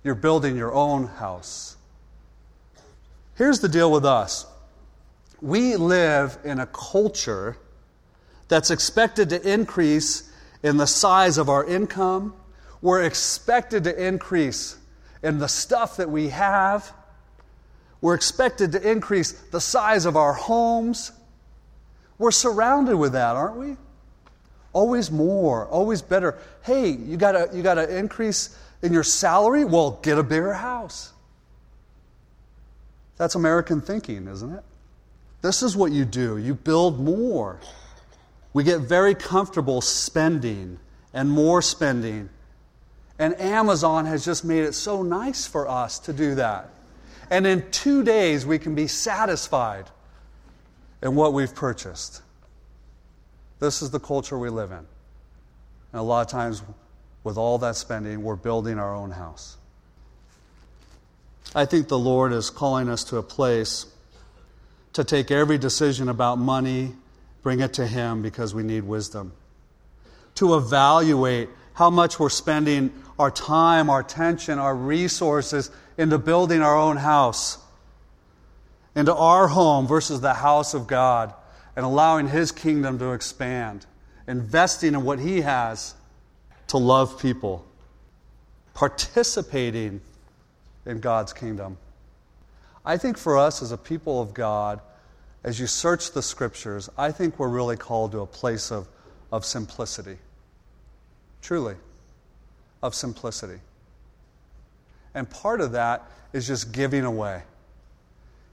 You're 0.04 0.16
building 0.16 0.56
your 0.56 0.74
own 0.74 1.08
house. 1.08 1.78
Here's 3.36 3.60
the 3.60 3.70
deal 3.70 3.92
with 3.92 4.06
us 4.06 4.46
we 5.42 5.76
live 5.76 6.38
in 6.44 6.60
a 6.60 6.66
culture 6.68 7.58
that's 8.48 8.72
expected 8.72 9.30
to 9.30 9.52
increase 9.52 10.32
in 10.66 10.78
the 10.78 10.88
size 10.88 11.38
of 11.38 11.48
our 11.48 11.64
income. 11.64 12.34
We're 12.82 13.04
expected 13.04 13.84
to 13.84 14.08
increase 14.08 14.76
in 15.22 15.38
the 15.38 15.48
stuff 15.48 15.98
that 15.98 16.10
we 16.10 16.30
have. 16.30 16.92
We're 18.02 18.16
expected 18.16 18.72
to 18.72 18.92
increase 18.92 19.32
the 19.32 19.62
size 19.62 20.06
of 20.06 20.18
our 20.18 20.34
homes. 20.34 21.12
We're 22.18 22.32
surrounded 22.32 22.96
with 22.98 23.14
that, 23.14 23.36
aren't 23.36 23.58
we? 23.58 23.78
Always 24.74 25.12
more, 25.12 25.68
always 25.68 26.02
better. 26.02 26.36
Hey, 26.64 26.90
you 26.90 27.16
got 27.16 27.54
you 27.54 27.62
got 27.62 27.76
to 27.76 27.98
increase 27.98 28.58
in 28.82 28.92
your 28.92 29.04
salary? 29.04 29.66
Well, 29.66 30.00
get 30.02 30.18
a 30.18 30.24
bigger 30.24 30.54
house. 30.54 31.14
That's 33.18 33.36
American 33.36 33.82
thinking, 33.82 34.28
isn't 34.28 34.52
it? 34.52 34.64
This 35.44 35.62
is 35.62 35.78
what 35.78 35.92
you 35.92 36.06
do. 36.06 36.40
You 36.40 36.56
build 36.56 37.00
more. 37.00 37.60
We 38.56 38.64
get 38.64 38.80
very 38.80 39.16
comfortable 39.16 39.82
spending 39.82 40.80
and 41.14 41.30
more 41.30 41.62
spending. 41.62 42.30
And 43.20 43.38
Amazon 43.38 44.06
has 44.06 44.24
just 44.24 44.46
made 44.46 44.64
it 44.64 44.72
so 44.72 45.04
nice 45.04 45.46
for 45.46 45.68
us 45.68 46.00
to 46.00 46.14
do 46.14 46.36
that. 46.36 46.70
And 47.29 47.46
in 47.46 47.70
two 47.72 48.01
days, 48.01 48.46
we 48.46 48.58
can 48.58 48.74
be 48.74 48.88
satisfied 48.88 49.90
in 51.03 51.16
what 51.16 51.34
we've 51.34 51.53
purchased. 51.53 52.22
This 53.60 53.82
is 53.82 53.92
the 53.92 54.00
culture 54.00 54.40
we 54.40 54.48
live 54.48 54.72
in. 54.72 54.77
And 54.77 54.88
a 55.92 56.01
lot 56.01 56.22
of 56.22 56.32
times, 56.32 56.64
with 57.25 57.36
all 57.36 57.58
that 57.58 57.75
spending, 57.75 58.24
we're 58.24 58.38
building 58.38 58.79
our 58.79 58.96
own 58.96 59.12
house. 59.12 59.58
I 61.53 61.66
think 61.66 61.90
the 61.90 62.00
Lord 62.00 62.32
is 62.32 62.50
calling 62.50 62.88
us 62.88 63.03
to 63.06 63.18
a 63.18 63.24
place 63.24 63.86
to 64.94 65.03
take 65.03 65.29
every 65.29 65.58
decision 65.58 66.08
about 66.08 66.38
money, 66.38 66.94
bring 67.46 67.60
it 67.60 67.74
to 67.75 67.86
Him 67.86 68.24
because 68.24 68.55
we 68.55 68.64
need 68.64 68.84
wisdom. 68.84 69.31
To 70.36 70.55
evaluate 70.55 71.48
how 71.75 71.92
much 71.92 72.20
we're 72.20 72.29
spending 72.29 72.92
our 73.20 73.29
time, 73.29 73.88
our 73.88 74.00
attention, 74.00 74.58
our 74.58 74.75
resources 74.75 75.70
into 75.96 76.18
building 76.18 76.62
our 76.62 76.75
own 76.75 76.98
house 76.98 77.60
into 78.96 79.14
our 79.14 79.48
home 79.48 79.86
versus 79.86 80.22
the 80.22 80.34
house 80.34 80.74
of 80.74 80.88
God 80.88 81.34
and 81.75 81.86
allowing 81.86 82.29
His 82.29 82.51
kingdom 82.51 82.98
to 83.00 83.12
expand, 83.12 83.86
investing 84.27 84.94
in 84.94 85.03
what 85.03 85.20
He 85.20 85.42
has 85.42 85.94
to 86.68 86.77
love 86.77 87.20
people, 87.22 87.66
participating 88.74 90.01
in 90.86 91.00
God's 91.00 91.34
kingdom. 91.34 91.77
I 92.86 92.98
think 92.98 93.18
for 93.18 93.38
us 93.38 93.62
as 93.62 93.72
a 93.72 93.77
people 93.77 94.22
of 94.22 94.34
God, 94.34 94.79
as 95.46 95.60
you 95.60 95.68
search 95.68 96.12
the 96.12 96.24
scriptures, 96.24 96.90
I 96.98 97.12
think 97.12 97.38
we're 97.38 97.48
really 97.48 97.77
called 97.77 98.14
to 98.14 98.22
a 98.22 98.25
place 98.25 98.72
of, 98.72 98.88
of 99.31 99.46
simplicity. 99.46 100.18
Truly, 101.44 101.75
of 102.81 102.96
simplicity. 102.96 103.60
And 105.14 105.29
part 105.29 105.62
of 105.62 105.74
that 105.74 106.10
is 106.34 106.48
just 106.48 106.72
giving 106.72 107.05
away. 107.05 107.44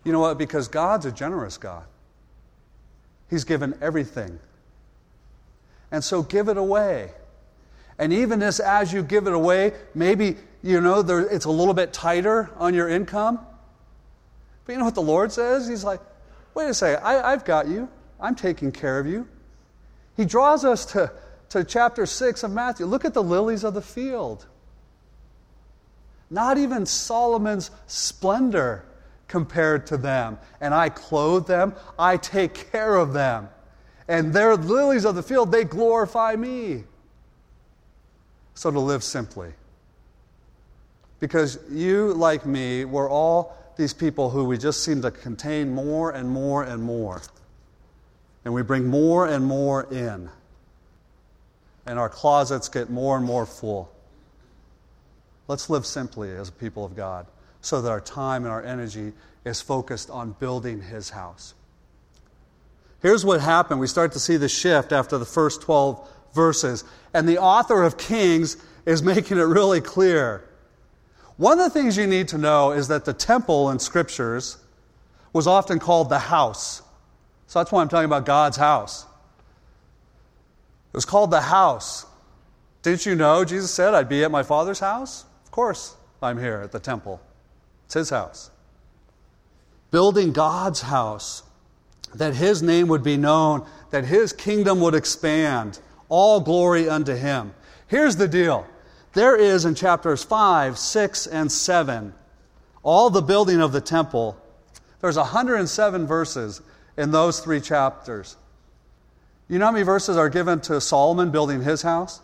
You 0.04 0.12
know 0.12 0.20
what? 0.20 0.36
Because 0.36 0.68
God's 0.68 1.06
a 1.06 1.12
generous 1.12 1.56
God. 1.56 1.84
He's 3.30 3.44
given 3.44 3.74
everything. 3.80 4.38
And 5.90 6.04
so 6.04 6.22
give 6.22 6.48
it 6.48 6.58
away. 6.58 7.10
And 7.98 8.12
even 8.12 8.42
as, 8.42 8.60
as 8.60 8.92
you 8.92 9.02
give 9.02 9.26
it 9.26 9.32
away, 9.32 9.72
maybe, 9.94 10.36
you 10.62 10.82
know, 10.82 11.00
there, 11.00 11.20
it's 11.20 11.46
a 11.46 11.50
little 11.50 11.72
bit 11.72 11.94
tighter 11.94 12.50
on 12.58 12.74
your 12.74 12.90
income. 12.90 13.38
But 14.66 14.72
you 14.74 14.78
know 14.78 14.84
what 14.84 14.94
the 14.94 15.00
Lord 15.00 15.32
says? 15.32 15.66
He's 15.66 15.84
like, 15.84 16.00
wait 16.54 16.68
a 16.68 16.74
second, 16.74 17.04
I, 17.04 17.32
I've 17.32 17.44
got 17.44 17.68
you. 17.68 17.88
I'm 18.20 18.34
taking 18.34 18.72
care 18.72 18.98
of 18.98 19.06
you. 19.06 19.28
He 20.16 20.24
draws 20.24 20.64
us 20.64 20.84
to, 20.86 21.12
to 21.50 21.64
chapter 21.64 22.06
6 22.06 22.42
of 22.42 22.50
Matthew. 22.50 22.86
Look 22.86 23.04
at 23.04 23.14
the 23.14 23.22
lilies 23.22 23.64
of 23.64 23.74
the 23.74 23.82
field. 23.82 24.46
Not 26.30 26.58
even 26.58 26.86
Solomon's 26.86 27.70
splendor 27.86 28.84
compared 29.28 29.86
to 29.88 29.96
them. 29.96 30.38
And 30.60 30.74
I 30.74 30.88
clothe 30.88 31.46
them, 31.46 31.74
I 31.98 32.16
take 32.16 32.70
care 32.70 32.96
of 32.96 33.12
them. 33.12 33.48
And 34.08 34.32
they're 34.32 34.56
lilies 34.56 35.04
of 35.04 35.14
the 35.14 35.22
field, 35.22 35.50
they 35.50 35.64
glorify 35.64 36.36
me. 36.36 36.84
So 38.54 38.70
to 38.70 38.78
live 38.78 39.02
simply. 39.02 39.52
Because 41.18 41.58
you, 41.70 42.12
like 42.14 42.44
me, 42.44 42.84
we're 42.84 43.08
all 43.08 43.56
these 43.76 43.92
people 43.92 44.30
who 44.30 44.44
we 44.44 44.58
just 44.58 44.82
seem 44.82 45.02
to 45.02 45.10
contain 45.10 45.74
more 45.74 46.10
and 46.10 46.28
more 46.28 46.62
and 46.62 46.82
more. 46.82 47.22
And 48.44 48.52
we 48.52 48.62
bring 48.62 48.86
more 48.86 49.26
and 49.26 49.44
more 49.44 49.84
in. 49.92 50.30
And 51.86 51.98
our 51.98 52.08
closets 52.08 52.68
get 52.68 52.90
more 52.90 53.16
and 53.16 53.24
more 53.24 53.46
full. 53.46 53.92
Let's 55.48 55.68
live 55.68 55.86
simply 55.86 56.30
as 56.30 56.48
a 56.48 56.52
people 56.52 56.84
of 56.84 56.96
God 56.96 57.26
so 57.60 57.80
that 57.82 57.90
our 57.90 58.00
time 58.00 58.44
and 58.44 58.52
our 58.52 58.62
energy 58.62 59.12
is 59.44 59.60
focused 59.60 60.10
on 60.10 60.32
building 60.38 60.80
his 60.82 61.10
house. 61.10 61.54
Here's 63.00 63.24
what 63.24 63.40
happened. 63.40 63.80
We 63.80 63.88
start 63.88 64.12
to 64.12 64.20
see 64.20 64.36
the 64.36 64.48
shift 64.48 64.92
after 64.92 65.18
the 65.18 65.24
first 65.24 65.62
12 65.62 66.08
verses. 66.34 66.84
And 67.12 67.28
the 67.28 67.38
author 67.38 67.82
of 67.82 67.98
Kings 67.98 68.56
is 68.86 69.02
making 69.02 69.38
it 69.38 69.42
really 69.42 69.80
clear. 69.80 70.48
One 71.36 71.58
of 71.58 71.64
the 71.64 71.70
things 71.70 71.96
you 71.96 72.06
need 72.06 72.28
to 72.28 72.38
know 72.38 72.72
is 72.72 72.88
that 72.88 73.04
the 73.04 73.12
temple 73.12 73.70
in 73.70 73.78
scriptures 73.78 74.58
was 75.32 75.46
often 75.46 75.78
called 75.78 76.08
the 76.08 76.18
house. 76.18 76.82
So 77.46 77.58
that's 77.58 77.72
why 77.72 77.82
I'm 77.82 77.88
talking 77.88 78.04
about 78.04 78.26
God's 78.26 78.56
house. 78.56 79.04
It 80.92 80.96
was 80.96 81.04
called 81.04 81.30
the 81.30 81.40
house. 81.40 82.06
Didn't 82.82 83.06
you 83.06 83.14
know 83.14 83.44
Jesus 83.44 83.70
said, 83.70 83.94
I'd 83.94 84.08
be 84.08 84.24
at 84.24 84.30
my 84.30 84.42
Father's 84.42 84.80
house? 84.80 85.24
Of 85.44 85.50
course, 85.50 85.96
I'm 86.22 86.38
here 86.38 86.60
at 86.62 86.72
the 86.72 86.80
temple. 86.80 87.20
It's 87.86 87.94
his 87.94 88.10
house. 88.10 88.50
Building 89.90 90.32
God's 90.32 90.82
house, 90.82 91.42
that 92.14 92.34
his 92.34 92.62
name 92.62 92.88
would 92.88 93.02
be 93.02 93.16
known, 93.16 93.66
that 93.90 94.04
his 94.04 94.32
kingdom 94.32 94.80
would 94.80 94.94
expand. 94.94 95.78
All 96.08 96.40
glory 96.40 96.88
unto 96.88 97.14
him. 97.14 97.54
Here's 97.86 98.16
the 98.16 98.28
deal 98.28 98.66
there 99.12 99.36
is 99.36 99.64
in 99.64 99.74
chapters 99.74 100.22
5, 100.24 100.78
6, 100.78 101.26
and 101.26 101.50
7, 101.50 102.14
all 102.82 103.10
the 103.10 103.22
building 103.22 103.60
of 103.60 103.72
the 103.72 103.80
temple. 103.80 104.36
There's 105.00 105.16
107 105.16 106.06
verses 106.06 106.60
in 106.96 107.10
those 107.10 107.40
three 107.40 107.60
chapters. 107.60 108.36
You 109.48 109.58
know 109.58 109.66
how 109.66 109.72
many 109.72 109.84
verses 109.84 110.16
are 110.16 110.28
given 110.28 110.60
to 110.62 110.80
Solomon 110.80 111.30
building 111.30 111.62
his 111.62 111.82
house? 111.82 112.20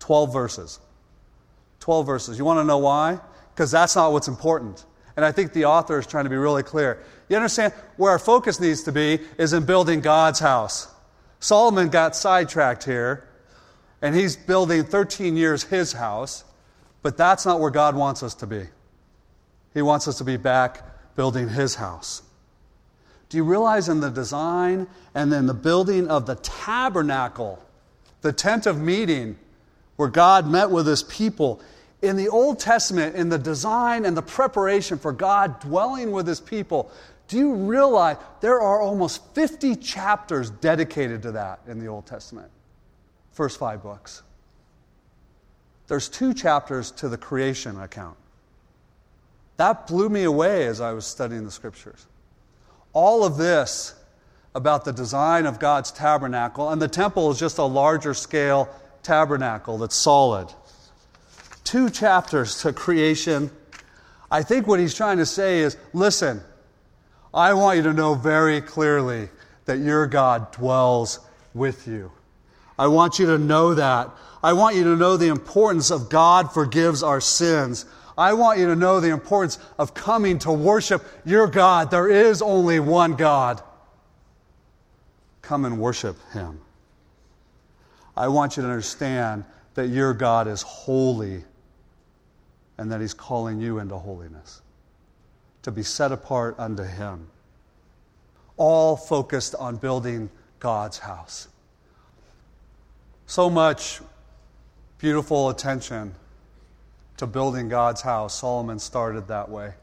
12 0.00 0.32
verses. 0.32 0.80
12 1.80 2.06
verses. 2.06 2.38
You 2.38 2.44
want 2.44 2.58
to 2.58 2.64
know 2.64 2.78
why? 2.78 3.20
Because 3.54 3.70
that's 3.70 3.94
not 3.94 4.12
what's 4.12 4.28
important. 4.28 4.84
And 5.16 5.24
I 5.24 5.32
think 5.32 5.52
the 5.52 5.66
author 5.66 5.98
is 5.98 6.06
trying 6.06 6.24
to 6.24 6.30
be 6.30 6.36
really 6.36 6.62
clear. 6.62 7.02
You 7.28 7.36
understand 7.36 7.72
where 7.96 8.12
our 8.12 8.18
focus 8.18 8.60
needs 8.60 8.82
to 8.84 8.92
be 8.92 9.20
is 9.38 9.52
in 9.52 9.64
building 9.64 10.00
God's 10.00 10.40
house. 10.40 10.92
Solomon 11.40 11.88
got 11.88 12.16
sidetracked 12.16 12.84
here, 12.84 13.28
and 14.02 14.14
he's 14.14 14.36
building 14.36 14.84
13 14.84 15.36
years 15.36 15.64
his 15.64 15.92
house, 15.92 16.44
but 17.02 17.16
that's 17.16 17.46
not 17.46 17.60
where 17.60 17.70
God 17.70 17.96
wants 17.96 18.22
us 18.22 18.34
to 18.36 18.46
be. 18.46 18.64
He 19.74 19.82
wants 19.82 20.08
us 20.08 20.18
to 20.18 20.24
be 20.24 20.36
back 20.36 20.82
building 21.16 21.48
his 21.48 21.74
house. 21.74 22.22
Do 23.28 23.36
you 23.36 23.44
realize 23.44 23.88
in 23.88 24.00
the 24.00 24.10
design 24.10 24.86
and 25.14 25.32
then 25.32 25.46
the 25.46 25.54
building 25.54 26.08
of 26.08 26.26
the 26.26 26.36
tabernacle, 26.36 27.62
the 28.20 28.32
tent 28.32 28.66
of 28.66 28.80
meeting, 28.80 29.36
where 29.96 30.08
God 30.08 30.48
met 30.48 30.70
with 30.70 30.86
his 30.86 31.02
people, 31.02 31.60
in 32.02 32.16
the 32.16 32.28
Old 32.28 32.60
Testament, 32.60 33.16
in 33.16 33.28
the 33.28 33.38
design 33.38 34.04
and 34.04 34.16
the 34.16 34.22
preparation 34.22 34.98
for 34.98 35.12
God 35.12 35.60
dwelling 35.60 36.12
with 36.12 36.26
his 36.26 36.40
people, 36.40 36.90
do 37.28 37.38
you 37.38 37.54
realize 37.54 38.16
there 38.40 38.60
are 38.60 38.80
almost 38.80 39.34
50 39.34 39.76
chapters 39.76 40.50
dedicated 40.50 41.22
to 41.22 41.32
that 41.32 41.60
in 41.66 41.78
the 41.80 41.86
Old 41.86 42.06
Testament? 42.06 42.50
First 43.36 43.58
five 43.58 43.82
books. 43.82 44.22
There's 45.88 46.08
two 46.08 46.32
chapters 46.32 46.90
to 46.92 47.08
the 47.10 47.18
creation 47.18 47.78
account. 47.78 48.16
That 49.58 49.86
blew 49.86 50.08
me 50.08 50.24
away 50.24 50.66
as 50.66 50.80
I 50.80 50.92
was 50.92 51.04
studying 51.04 51.44
the 51.44 51.50
scriptures. 51.50 52.06
All 52.94 53.24
of 53.24 53.36
this 53.36 53.94
about 54.54 54.86
the 54.86 54.92
design 54.92 55.44
of 55.44 55.58
God's 55.58 55.92
tabernacle, 55.92 56.70
and 56.70 56.80
the 56.80 56.88
temple 56.88 57.30
is 57.30 57.38
just 57.38 57.58
a 57.58 57.64
larger 57.64 58.14
scale 58.14 58.70
tabernacle 59.02 59.76
that's 59.76 59.96
solid. 59.96 60.48
Two 61.62 61.90
chapters 61.90 62.62
to 62.62 62.72
creation. 62.72 63.50
I 64.30 64.44
think 64.44 64.66
what 64.66 64.80
he's 64.80 64.94
trying 64.94 65.18
to 65.18 65.26
say 65.26 65.58
is 65.58 65.76
listen, 65.92 66.40
I 67.34 67.52
want 67.52 67.76
you 67.76 67.82
to 67.82 67.92
know 67.92 68.14
very 68.14 68.62
clearly 68.62 69.28
that 69.66 69.76
your 69.76 70.06
God 70.06 70.52
dwells 70.52 71.20
with 71.52 71.86
you. 71.86 72.12
I 72.78 72.88
want 72.88 73.18
you 73.18 73.26
to 73.26 73.38
know 73.38 73.74
that. 73.74 74.10
I 74.42 74.52
want 74.52 74.76
you 74.76 74.84
to 74.84 74.96
know 74.96 75.16
the 75.16 75.28
importance 75.28 75.90
of 75.90 76.08
God 76.08 76.52
forgives 76.52 77.02
our 77.02 77.20
sins. 77.20 77.86
I 78.18 78.34
want 78.34 78.58
you 78.58 78.66
to 78.66 78.76
know 78.76 79.00
the 79.00 79.10
importance 79.10 79.58
of 79.78 79.94
coming 79.94 80.38
to 80.40 80.52
worship 80.52 81.02
your 81.24 81.46
God. 81.46 81.90
There 81.90 82.08
is 82.08 82.42
only 82.42 82.80
one 82.80 83.14
God. 83.14 83.62
Come 85.42 85.64
and 85.64 85.78
worship 85.78 86.16
Him. 86.32 86.60
I 88.16 88.28
want 88.28 88.56
you 88.56 88.62
to 88.62 88.68
understand 88.68 89.44
that 89.74 89.88
your 89.88 90.14
God 90.14 90.48
is 90.48 90.62
holy 90.62 91.44
and 92.78 92.92
that 92.92 93.00
He's 93.00 93.14
calling 93.14 93.60
you 93.60 93.78
into 93.78 93.96
holiness, 93.96 94.62
to 95.62 95.70
be 95.70 95.82
set 95.82 96.12
apart 96.12 96.56
unto 96.58 96.82
Him. 96.82 97.28
All 98.56 98.96
focused 98.96 99.54
on 99.54 99.76
building 99.76 100.30
God's 100.60 100.98
house. 100.98 101.48
So 103.28 103.50
much 103.50 104.00
beautiful 104.98 105.48
attention 105.48 106.14
to 107.16 107.26
building 107.26 107.68
God's 107.68 108.00
house. 108.00 108.38
Solomon 108.38 108.78
started 108.78 109.26
that 109.28 109.48
way 109.48 109.74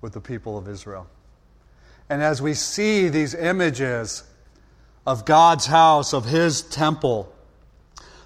with 0.00 0.14
the 0.14 0.22
people 0.22 0.56
of 0.56 0.66
Israel. 0.68 1.06
And 2.08 2.22
as 2.22 2.40
we 2.40 2.54
see 2.54 3.10
these 3.10 3.34
images 3.34 4.24
of 5.06 5.26
God's 5.26 5.66
house, 5.66 6.14
of 6.14 6.24
his 6.24 6.62
temple, 6.62 7.30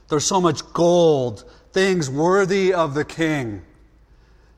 there's 0.09 0.27
so 0.27 0.41
much 0.41 0.63
gold, 0.73 1.45
things 1.73 2.09
worthy 2.09 2.73
of 2.73 2.95
the 2.95 3.05
king, 3.05 3.63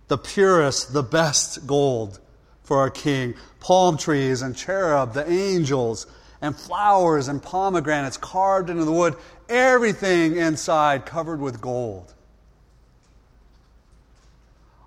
the 0.09 0.19
purest, 0.19 0.93
the 0.93 1.03
best 1.03 1.67
gold 1.67 2.21
for 2.63 2.79
our 2.79 2.91
king, 2.91 3.35
palm 3.59 3.97
trees 3.97 4.43
and 4.43 4.55
cherub, 4.55 5.15
the 5.15 5.31
angels, 5.31 6.07
and 6.45 6.57
flowers 6.57 7.29
and 7.29 7.43
pomegranates 7.43 8.17
carved 8.17 8.71
into 8.71 8.85
the 8.85 8.93
wood, 8.93 9.17
everything 9.49 10.37
inside 10.37 11.07
covered 11.07 11.41
with 11.41 11.61
gold 11.61 12.15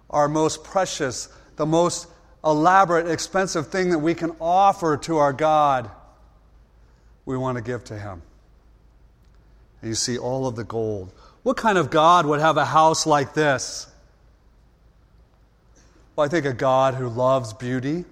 our 0.09 0.27
most 0.27 0.63
precious, 0.63 1.29
the 1.55 1.65
most 1.65 2.07
elaborate, 2.43 3.09
expensive 3.09 3.67
thing 3.67 3.89
that 3.89 3.99
we 3.99 4.13
can 4.13 4.31
offer 4.39 4.97
to 4.97 5.17
our 5.17 5.33
God, 5.33 5.89
we 7.25 7.37
want 7.37 7.57
to 7.57 7.63
give 7.63 7.83
to 7.85 7.97
Him. 7.97 8.21
And 9.81 9.89
you 9.89 9.95
see 9.95 10.17
all 10.17 10.47
of 10.47 10.55
the 10.55 10.63
gold. 10.63 11.11
What 11.43 11.57
kind 11.57 11.77
of 11.77 11.89
God 11.89 12.25
would 12.25 12.39
have 12.39 12.57
a 12.57 12.65
house 12.65 13.05
like 13.05 13.33
this? 13.33 13.87
Well, 16.15 16.25
I 16.25 16.29
think 16.29 16.45
a 16.45 16.53
God 16.53 16.95
who 16.95 17.09
loves 17.09 17.53
beauty, 17.53 18.05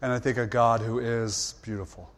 and 0.00 0.12
I 0.12 0.18
think 0.18 0.38
a 0.38 0.46
God 0.46 0.80
who 0.80 0.98
is 0.98 1.54
beautiful. 1.62 2.10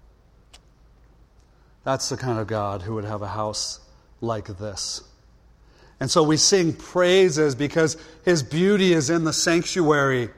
That's 1.84 2.08
the 2.10 2.16
kind 2.16 2.38
of 2.38 2.46
God 2.46 2.82
who 2.82 2.94
would 2.94 3.04
have 3.04 3.22
a 3.22 3.28
house 3.28 3.80
like 4.20 4.46
this. 4.58 5.02
And 5.98 6.10
so 6.10 6.22
we 6.22 6.36
sing 6.36 6.72
praises 6.72 7.54
because 7.54 7.96
his 8.24 8.42
beauty 8.42 8.92
is 8.92 9.10
in 9.10 9.24
the 9.24 9.32
sanctuary. 9.32 10.30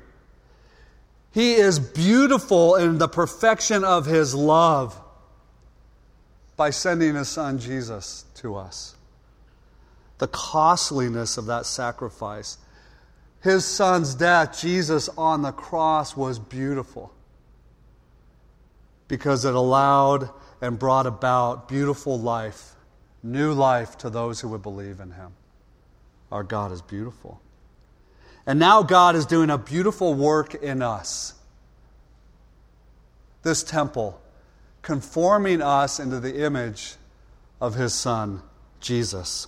He 1.32 1.54
is 1.54 1.78
beautiful 1.78 2.76
in 2.76 2.98
the 2.98 3.08
perfection 3.08 3.84
of 3.84 4.06
his 4.06 4.34
love 4.34 4.98
by 6.56 6.70
sending 6.70 7.14
his 7.14 7.28
son 7.28 7.58
Jesus 7.58 8.24
to 8.36 8.56
us. 8.56 8.94
The 10.18 10.28
costliness 10.28 11.38
of 11.38 11.46
that 11.46 11.66
sacrifice. 11.66 12.58
His 13.40 13.64
son's 13.64 14.14
death, 14.14 14.60
Jesus 14.60 15.08
on 15.16 15.42
the 15.42 15.50
cross, 15.50 16.16
was 16.16 16.38
beautiful 16.38 17.12
because 19.08 19.44
it 19.44 19.54
allowed 19.54 20.30
and 20.60 20.78
brought 20.78 21.06
about 21.06 21.68
beautiful 21.68 22.18
life, 22.18 22.74
new 23.22 23.52
life 23.52 23.98
to 23.98 24.10
those 24.10 24.40
who 24.40 24.48
would 24.48 24.62
believe 24.62 25.00
in 25.00 25.10
him. 25.12 25.32
Our 26.30 26.42
God 26.42 26.72
is 26.72 26.80
beautiful. 26.80 27.40
And 28.46 28.58
now 28.58 28.82
God 28.82 29.14
is 29.14 29.26
doing 29.26 29.50
a 29.50 29.58
beautiful 29.58 30.14
work 30.14 30.54
in 30.54 30.82
us. 30.82 31.34
This 33.42 33.62
temple, 33.62 34.20
conforming 34.82 35.62
us 35.62 36.00
into 36.00 36.20
the 36.20 36.44
image 36.44 36.94
of 37.60 37.74
his 37.74 37.94
Son, 37.94 38.42
Jesus. 38.80 39.46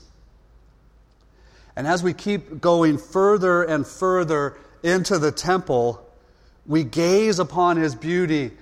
And 1.76 1.86
as 1.86 2.02
we 2.02 2.12
keep 2.12 2.60
going 2.60 2.98
further 2.98 3.62
and 3.62 3.86
further 3.86 4.56
into 4.82 5.18
the 5.18 5.32
temple, 5.32 6.06
we 6.66 6.84
gaze 6.84 7.38
upon 7.38 7.76
his 7.76 7.94
beauty. 7.94 8.52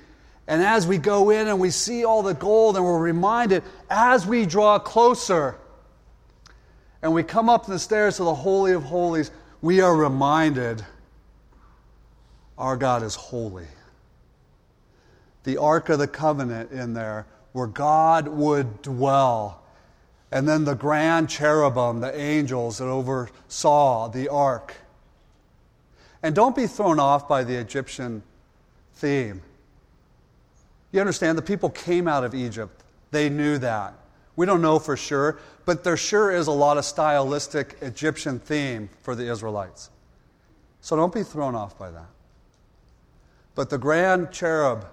And 0.52 0.62
as 0.62 0.86
we 0.86 0.98
go 0.98 1.30
in 1.30 1.48
and 1.48 1.58
we 1.58 1.70
see 1.70 2.04
all 2.04 2.22
the 2.22 2.34
gold, 2.34 2.76
and 2.76 2.84
we're 2.84 2.98
reminded 2.98 3.62
as 3.88 4.26
we 4.26 4.44
draw 4.44 4.78
closer, 4.78 5.56
and 7.00 7.14
we 7.14 7.22
come 7.22 7.48
up 7.48 7.64
the 7.64 7.78
stairs 7.78 8.18
to 8.18 8.24
the 8.24 8.34
Holy 8.34 8.72
of 8.72 8.82
Holies, 8.82 9.30
we 9.62 9.80
are 9.80 9.96
reminded 9.96 10.84
our 12.58 12.76
God 12.76 13.02
is 13.02 13.14
holy. 13.14 13.64
The 15.44 15.56
Ark 15.56 15.88
of 15.88 15.98
the 15.98 16.06
Covenant 16.06 16.70
in 16.70 16.92
there, 16.92 17.24
where 17.52 17.66
God 17.66 18.28
would 18.28 18.82
dwell. 18.82 19.62
And 20.30 20.46
then 20.46 20.64
the 20.64 20.74
grand 20.74 21.30
cherubim, 21.30 22.00
the 22.00 22.14
angels 22.14 22.76
that 22.76 22.88
oversaw 22.88 24.08
the 24.08 24.28
ark. 24.28 24.74
And 26.22 26.34
don't 26.34 26.54
be 26.54 26.66
thrown 26.66 27.00
off 27.00 27.26
by 27.26 27.42
the 27.42 27.54
Egyptian 27.54 28.22
theme. 28.96 29.40
You 30.92 31.00
understand, 31.00 31.37
the 31.37 31.42
people 31.42 31.70
came 31.70 32.07
out 32.07 32.22
of 32.22 32.35
Egypt, 32.35 32.85
they 33.11 33.28
knew 33.28 33.59
that. 33.59 33.94
We 34.37 34.46
don't 34.46 34.62
know 34.62 34.78
for 34.78 34.96
sure, 34.96 35.38
but 35.64 35.85
there 35.85 35.96
sure 35.96 36.31
is 36.31 36.46
a 36.46 36.52
lot 36.52 36.78
of 36.78 36.85
stylistic 36.85 37.76
Egyptian 37.83 38.38
theme 38.38 38.88
for 39.02 39.14
the 39.14 39.31
Israelites. 39.31 39.90
So 40.81 40.96
don't 40.96 41.12
be 41.12 41.22
thrown 41.22 41.55
off 41.55 41.78
by 41.78 41.90
that. 41.90 42.09
But 43.55 43.70
the 43.70 43.78
grand 43.78 44.33
cherub, 44.33 44.87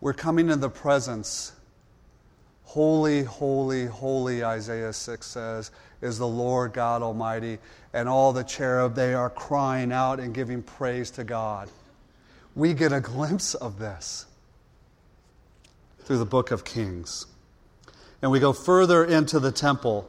we're 0.00 0.12
coming 0.12 0.50
in 0.50 0.60
the 0.60 0.68
presence. 0.68 1.52
Holy, 2.64 3.22
holy, 3.22 3.86
holy, 3.86 4.44
Isaiah 4.44 4.92
6 4.92 5.26
says, 5.26 5.70
is 6.02 6.18
the 6.18 6.28
Lord 6.28 6.72
God 6.72 7.02
Almighty. 7.02 7.58
And 7.94 8.08
all 8.08 8.32
the 8.32 8.44
cherub, 8.44 8.94
they 8.94 9.14
are 9.14 9.30
crying 9.30 9.92
out 9.92 10.20
and 10.20 10.34
giving 10.34 10.62
praise 10.62 11.10
to 11.12 11.24
God. 11.24 11.68
We 12.54 12.74
get 12.74 12.92
a 12.92 13.00
glimpse 13.00 13.54
of 13.54 13.78
this 13.78 14.26
through 16.00 16.18
the 16.18 16.26
book 16.26 16.50
of 16.50 16.64
Kings 16.64 17.26
and 18.22 18.30
we 18.30 18.38
go 18.38 18.52
further 18.52 19.04
into 19.04 19.40
the 19.40 19.50
temple, 19.50 20.08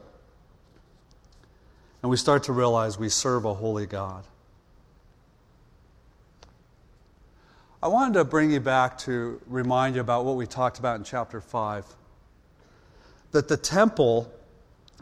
and 2.00 2.10
we 2.10 2.16
start 2.16 2.44
to 2.44 2.52
realize 2.52 2.96
we 2.96 3.08
serve 3.08 3.44
a 3.44 3.54
holy 3.54 3.86
God. 3.86 4.24
I 7.82 7.88
wanted 7.88 8.14
to 8.14 8.24
bring 8.24 8.52
you 8.52 8.60
back 8.60 8.96
to 8.98 9.40
remind 9.46 9.96
you 9.96 10.00
about 10.00 10.24
what 10.24 10.36
we 10.36 10.46
talked 10.46 10.78
about 10.78 10.96
in 10.96 11.04
chapter 11.04 11.40
5. 11.40 11.84
That 13.32 13.48
the 13.48 13.56
temple 13.56 14.32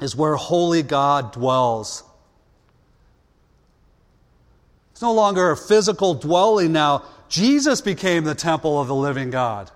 is 0.01 0.17
where 0.17 0.35
holy 0.35 0.83
God 0.83 1.33
dwells. 1.33 2.03
It's 4.93 5.03
no 5.03 5.13
longer 5.13 5.51
a 5.51 5.57
physical 5.57 6.15
dwelling 6.15 6.73
now. 6.73 7.05
Jesus 7.33 7.81
became 7.81 8.25
the 8.25 8.35
temple 8.35 8.79
of 8.79 8.89
the 8.89 8.95
living 8.95 9.31
God. 9.31 9.71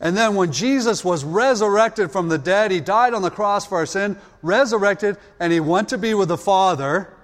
And 0.00 0.16
then 0.16 0.34
when 0.34 0.50
Jesus 0.50 1.04
was 1.04 1.22
resurrected 1.22 2.10
from 2.10 2.28
the 2.28 2.38
dead, 2.38 2.72
he 2.72 2.80
died 2.80 3.14
on 3.14 3.22
the 3.22 3.30
cross 3.30 3.68
for 3.68 3.78
our 3.78 3.86
sin, 3.86 4.16
resurrected, 4.42 5.16
and 5.38 5.52
he 5.52 5.60
went 5.60 5.90
to 5.90 5.98
be 5.98 6.12
with 6.12 6.26
the 6.26 6.36
Father. 6.36 7.14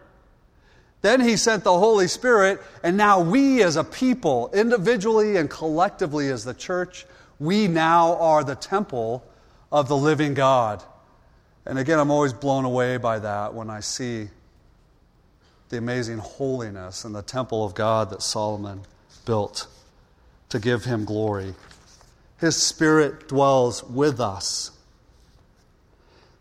Then 1.03 1.21
he 1.21 1.37
sent 1.37 1.65
the 1.65 1.77
Holy 1.77 2.07
Spirit, 2.07 2.63
and 2.85 2.97
now 2.97 3.21
we 3.21 3.65
as 3.65 3.75
a 3.75 3.83
people, 3.83 4.49
individually 4.55 5.39
and 5.39 5.51
collectively 5.51 6.29
as 6.29 6.45
the 6.45 6.55
church, 6.55 7.05
we 7.41 7.67
now 7.67 8.15
are 8.19 8.45
the 8.45 8.55
temple 8.55 9.25
of 9.73 9.89
the 9.89 9.97
living 9.97 10.35
God. 10.35 10.85
And 11.65 11.81
again, 11.81 11.99
I'm 11.99 12.13
always 12.13 12.33
blown 12.33 12.65
away 12.65 12.97
by 12.99 13.19
that 13.19 13.55
when 13.55 13.71
I 13.71 13.81
see 13.81 14.29
the 15.69 15.79
amazing 15.79 16.19
holiness 16.19 17.05
and 17.05 17.15
the 17.15 17.23
temple 17.23 17.65
of 17.65 17.75
God 17.75 18.11
that 18.11 18.23
Solomon 18.23 18.83
built 19.25 19.67
to 20.49 20.59
give 20.59 20.85
him 20.85 21.05
glory. 21.05 21.55
His 22.39 22.61
Spirit 22.61 23.29
dwells 23.29 23.83
with 23.85 24.21
us. 24.21 24.71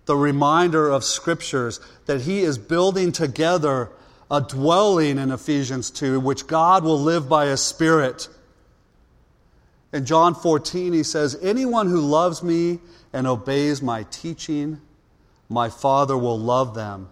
The 0.06 0.16
reminder 0.16 0.90
of 0.90 1.04
Scriptures 1.04 1.80
that 2.06 2.22
He 2.22 2.42
is 2.42 2.58
building 2.58 3.12
together 3.12 3.90
a 4.30 4.42
dwelling 4.42 5.18
in 5.18 5.32
Ephesians 5.32 5.90
2, 5.92 6.20
which 6.20 6.48
God 6.48 6.84
will 6.84 7.00
live 7.00 7.30
by 7.30 7.48
His 7.48 7.62
Spirit. 7.62 8.28
In 9.94 10.06
John 10.06 10.36
14, 10.36 10.94
He 10.94 11.04
says, 11.04 11.38
Anyone 11.42 11.88
who 11.88 12.02
loves 12.02 12.44
me 12.44 12.80
and 13.14 13.26
obeys 13.26 13.82
my 13.82 14.04
teaching, 14.04 14.82
my 15.50 15.70
Father 15.70 16.18
will 16.18 16.38
love 16.38 16.76
them. 16.76 17.10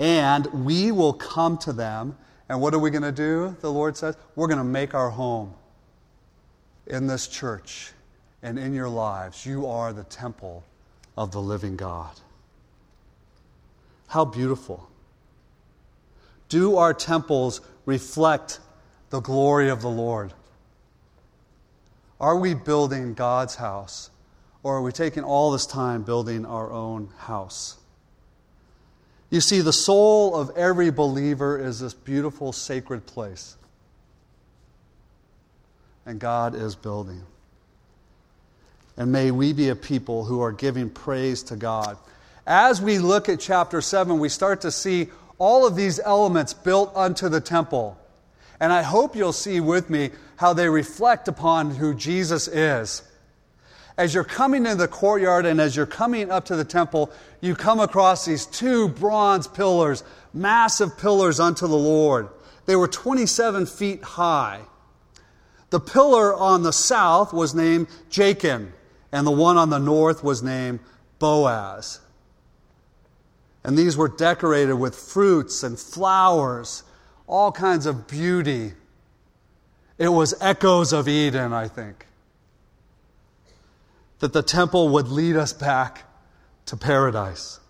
And 0.00 0.46
we 0.64 0.90
will 0.90 1.12
come 1.12 1.58
to 1.58 1.74
them. 1.74 2.16
And 2.48 2.60
what 2.60 2.72
are 2.72 2.78
we 2.78 2.90
going 2.90 3.02
to 3.02 3.12
do? 3.12 3.54
The 3.60 3.70
Lord 3.70 3.96
says, 3.96 4.16
We're 4.34 4.48
going 4.48 4.58
to 4.58 4.64
make 4.64 4.94
our 4.94 5.10
home 5.10 5.54
in 6.86 7.06
this 7.06 7.28
church 7.28 7.92
and 8.42 8.58
in 8.58 8.72
your 8.72 8.88
lives. 8.88 9.44
You 9.44 9.66
are 9.66 9.92
the 9.92 10.04
temple 10.04 10.64
of 11.18 11.32
the 11.32 11.40
living 11.40 11.76
God. 11.76 12.18
How 14.08 14.24
beautiful. 14.24 14.88
Do 16.48 16.78
our 16.78 16.94
temples 16.94 17.60
reflect 17.84 18.58
the 19.10 19.20
glory 19.20 19.68
of 19.68 19.82
the 19.82 19.90
Lord? 19.90 20.32
Are 22.18 22.38
we 22.38 22.54
building 22.54 23.12
God's 23.12 23.56
house? 23.56 24.10
Or 24.62 24.78
are 24.78 24.82
we 24.82 24.92
taking 24.92 25.24
all 25.24 25.50
this 25.52 25.66
time 25.66 26.02
building 26.02 26.46
our 26.46 26.72
own 26.72 27.10
house? 27.18 27.76
You 29.30 29.40
see, 29.40 29.60
the 29.60 29.72
soul 29.72 30.34
of 30.34 30.50
every 30.56 30.90
believer 30.90 31.58
is 31.58 31.80
this 31.80 31.94
beautiful, 31.94 32.52
sacred 32.52 33.06
place 33.06 33.56
and 36.10 36.18
God 36.18 36.54
is 36.54 36.74
building. 36.74 37.22
And 38.96 39.12
may 39.12 39.30
we 39.30 39.52
be 39.52 39.68
a 39.68 39.76
people 39.76 40.24
who 40.24 40.40
are 40.40 40.52
giving 40.52 40.90
praise 40.90 41.42
to 41.44 41.56
God. 41.56 41.96
As 42.46 42.82
we 42.82 42.98
look 42.98 43.28
at 43.28 43.38
chapter 43.38 43.80
7, 43.80 44.18
we 44.18 44.28
start 44.28 44.60
to 44.62 44.72
see 44.72 45.08
all 45.38 45.66
of 45.66 45.76
these 45.76 46.00
elements 46.00 46.52
built 46.52 46.90
unto 46.96 47.28
the 47.28 47.40
temple. 47.40 47.96
And 48.58 48.72
I 48.72 48.82
hope 48.82 49.14
you'll 49.14 49.32
see 49.32 49.60
with 49.60 49.88
me 49.88 50.10
how 50.36 50.52
they 50.52 50.68
reflect 50.68 51.28
upon 51.28 51.76
who 51.76 51.94
Jesus 51.94 52.48
is. 52.48 53.02
As 53.96 54.14
you're 54.14 54.24
coming 54.24 54.64
into 54.64 54.76
the 54.76 54.88
courtyard 54.88 55.46
and 55.46 55.60
as 55.60 55.76
you're 55.76 55.86
coming 55.86 56.30
up 56.30 56.44
to 56.46 56.56
the 56.56 56.64
temple, 56.64 57.10
you 57.40 57.54
come 57.54 57.80
across 57.80 58.24
these 58.24 58.46
two 58.46 58.88
bronze 58.88 59.46
pillars, 59.46 60.04
massive 60.32 60.96
pillars 60.96 61.40
unto 61.40 61.66
the 61.66 61.76
Lord. 61.76 62.28
They 62.66 62.76
were 62.76 62.88
27 62.88 63.66
feet 63.66 64.02
high. 64.02 64.60
The 65.70 65.80
pillar 65.80 66.34
on 66.34 66.62
the 66.62 66.72
south 66.72 67.32
was 67.32 67.54
named 67.54 67.88
Jachin, 68.10 68.72
and 69.12 69.26
the 69.26 69.32
one 69.32 69.56
on 69.56 69.70
the 69.70 69.78
north 69.78 70.22
was 70.22 70.42
named 70.42 70.80
Boaz. 71.18 72.00
And 73.62 73.76
these 73.76 73.96
were 73.96 74.08
decorated 74.08 74.74
with 74.74 74.94
fruits 74.94 75.62
and 75.62 75.78
flowers, 75.78 76.82
all 77.26 77.52
kinds 77.52 77.86
of 77.86 78.08
beauty. 78.08 78.72
It 79.98 80.08
was 80.08 80.34
echoes 80.40 80.92
of 80.92 81.06
Eden, 81.08 81.52
I 81.52 81.68
think. 81.68 82.06
That 84.20 84.32
the 84.32 84.42
temple 84.42 84.88
would 84.90 85.08
lead 85.08 85.36
us 85.36 85.52
back 85.52 86.04
to 86.66 86.76
paradise. 86.76 87.60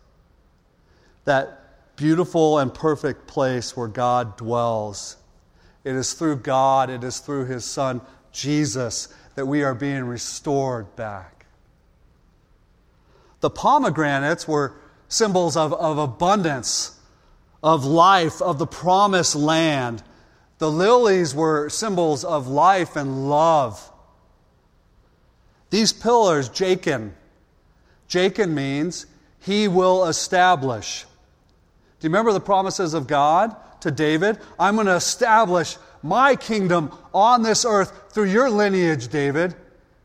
That 1.25 1.97
beautiful 1.97 2.59
and 2.59 2.73
perfect 2.73 3.27
place 3.27 3.77
where 3.77 3.89
God 3.89 4.37
dwells 4.37 5.17
it 5.85 5.95
is 5.95 6.13
through 6.13 6.37
God, 6.37 6.91
it 6.91 7.03
is 7.05 7.21
through 7.21 7.47
His 7.47 7.65
Son, 7.65 8.01
Jesus, 8.33 9.09
that 9.35 9.47
we 9.47 9.63
are 9.63 9.75
being 9.75 10.05
restored 10.05 10.95
back. 10.97 11.47
The 13.41 13.51
pomegranates 13.51 14.47
were 14.47 14.75
symbols 15.09 15.57
of, 15.57 15.73
of 15.73 15.97
abundance, 15.97 17.01
of 17.63 17.85
life, 17.85 18.43
of 18.43 18.59
the 18.59 18.67
promised 18.67 19.35
land. 19.35 20.03
The 20.59 20.71
lilies 20.71 21.35
were 21.35 21.71
symbols 21.71 22.25
of 22.25 22.47
life 22.47 22.97
and 22.97 23.31
love. 23.31 23.89
These 25.71 25.93
pillars, 25.93 26.49
Jachin, 26.49 27.13
Jachin 28.09 28.51
means 28.51 29.07
he 29.41 29.69
will 29.69 30.07
establish. 30.07 31.05
Do 32.01 32.07
you 32.07 32.11
remember 32.11 32.33
the 32.33 32.41
promises 32.41 32.93
of 32.95 33.07
God? 33.07 33.57
to 33.81 33.91
David, 33.91 34.39
I'm 34.59 34.75
going 34.75 34.87
to 34.87 34.95
establish 34.95 35.77
my 36.03 36.37
kingdom 36.37 36.93
on 37.13 37.43
this 37.43 37.65
earth 37.65 38.13
through 38.13 38.31
your 38.31 38.51
lineage, 38.51 39.09
David. 39.09 39.55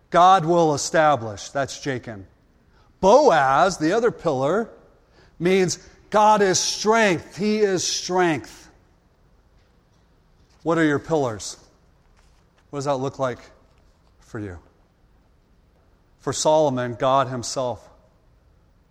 God 0.09 0.45
will 0.45 0.73
establish. 0.73 1.49
That's 1.49 1.79
Jachin. 1.79 2.23
Boaz, 3.01 3.77
the 3.77 3.93
other 3.93 4.11
pillar, 4.11 4.69
means 5.39 5.77
God 6.09 6.41
is 6.41 6.59
strength. 6.59 7.37
He 7.37 7.59
is 7.59 7.83
strength. 7.83 8.69
What 10.63 10.77
are 10.77 10.85
your 10.85 10.99
pillars? 10.99 11.57
What 12.69 12.77
does 12.77 12.85
that 12.85 12.95
look 12.95 13.19
like 13.19 13.39
for 14.19 14.39
you? 14.39 14.57
For 16.25 16.33
Solomon, 16.33 16.95
God 16.95 17.27
Himself 17.27 17.87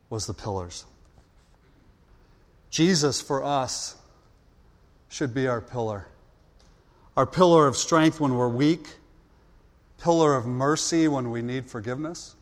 was 0.08 0.26
the 0.26 0.34
pillars. 0.34 0.84
Jesus, 2.70 3.20
for 3.20 3.42
us, 3.42 3.96
should 5.08 5.34
be 5.34 5.48
our 5.48 5.60
pillar. 5.60 6.06
Our 7.16 7.26
pillar 7.26 7.66
of 7.66 7.76
strength 7.76 8.20
when 8.20 8.36
we're 8.36 8.46
weak, 8.46 8.86
pillar 10.00 10.36
of 10.36 10.46
mercy 10.46 11.08
when 11.08 11.32
we 11.32 11.42
need 11.42 11.68
forgiveness, 11.68 12.36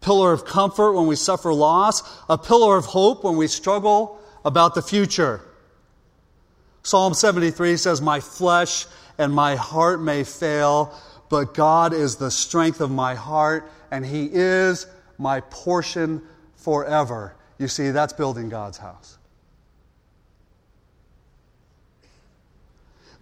pillar 0.00 0.32
of 0.32 0.46
comfort 0.46 0.94
when 0.94 1.06
we 1.06 1.14
suffer 1.14 1.52
loss, 1.52 2.02
a 2.30 2.38
pillar 2.38 2.78
of 2.78 2.86
hope 2.86 3.24
when 3.24 3.36
we 3.36 3.46
struggle 3.46 4.18
about 4.42 4.74
the 4.74 4.80
future. 4.80 5.42
Psalm 6.82 7.12
73 7.12 7.76
says, 7.76 8.00
My 8.00 8.20
flesh 8.20 8.86
and 9.18 9.34
my 9.34 9.56
heart 9.56 10.00
may 10.00 10.24
fail, 10.24 10.98
but 11.34 11.52
God 11.52 11.92
is 11.92 12.14
the 12.14 12.30
strength 12.30 12.80
of 12.80 12.92
my 12.92 13.16
heart, 13.16 13.68
and 13.90 14.06
He 14.06 14.30
is 14.32 14.86
my 15.18 15.40
portion 15.40 16.22
forever. 16.54 17.34
You 17.58 17.66
see, 17.66 17.90
that's 17.90 18.12
building 18.12 18.50
God's 18.50 18.78
house. 18.78 19.18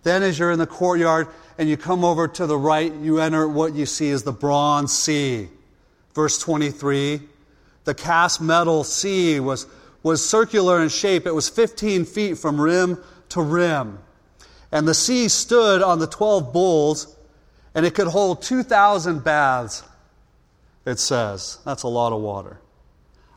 Then, 0.02 0.22
as 0.22 0.38
you're 0.38 0.52
in 0.52 0.58
the 0.58 0.66
courtyard 0.66 1.28
and 1.56 1.70
you 1.70 1.78
come 1.78 2.04
over 2.04 2.28
to 2.28 2.46
the 2.46 2.58
right, 2.58 2.92
you 2.92 3.18
enter 3.18 3.48
what 3.48 3.74
you 3.74 3.86
see 3.86 4.08
is 4.08 4.24
the 4.24 4.30
bronze 4.30 4.92
sea. 4.92 5.48
Verse 6.14 6.38
23 6.38 7.22
the 7.84 7.94
cast 7.94 8.42
metal 8.42 8.84
sea 8.84 9.40
was, 9.40 9.66
was 10.02 10.22
circular 10.22 10.82
in 10.82 10.90
shape, 10.90 11.26
it 11.26 11.34
was 11.34 11.48
15 11.48 12.04
feet 12.04 12.36
from 12.36 12.60
rim 12.60 13.02
to 13.30 13.40
rim. 13.40 14.00
And 14.70 14.86
the 14.86 14.92
sea 14.92 15.28
stood 15.28 15.80
on 15.80 15.98
the 15.98 16.06
12 16.06 16.52
bulls, 16.52 17.16
and 17.74 17.86
it 17.86 17.94
could 17.94 18.08
hold 18.08 18.42
2,000 18.42 19.24
baths, 19.24 19.82
it 20.84 20.98
says. 20.98 21.58
That's 21.64 21.82
a 21.82 21.88
lot 21.88 22.12
of 22.12 22.20
water. 22.20 22.58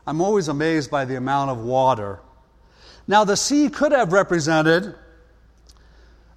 I'm 0.06 0.20
always 0.20 0.48
amazed 0.48 0.90
by 0.90 1.04
the 1.04 1.16
amount 1.16 1.50
of 1.50 1.58
water. 1.58 2.20
Now, 3.08 3.24
the 3.24 3.36
sea 3.36 3.68
could 3.68 3.92
have 3.92 4.12
represented 4.12 4.94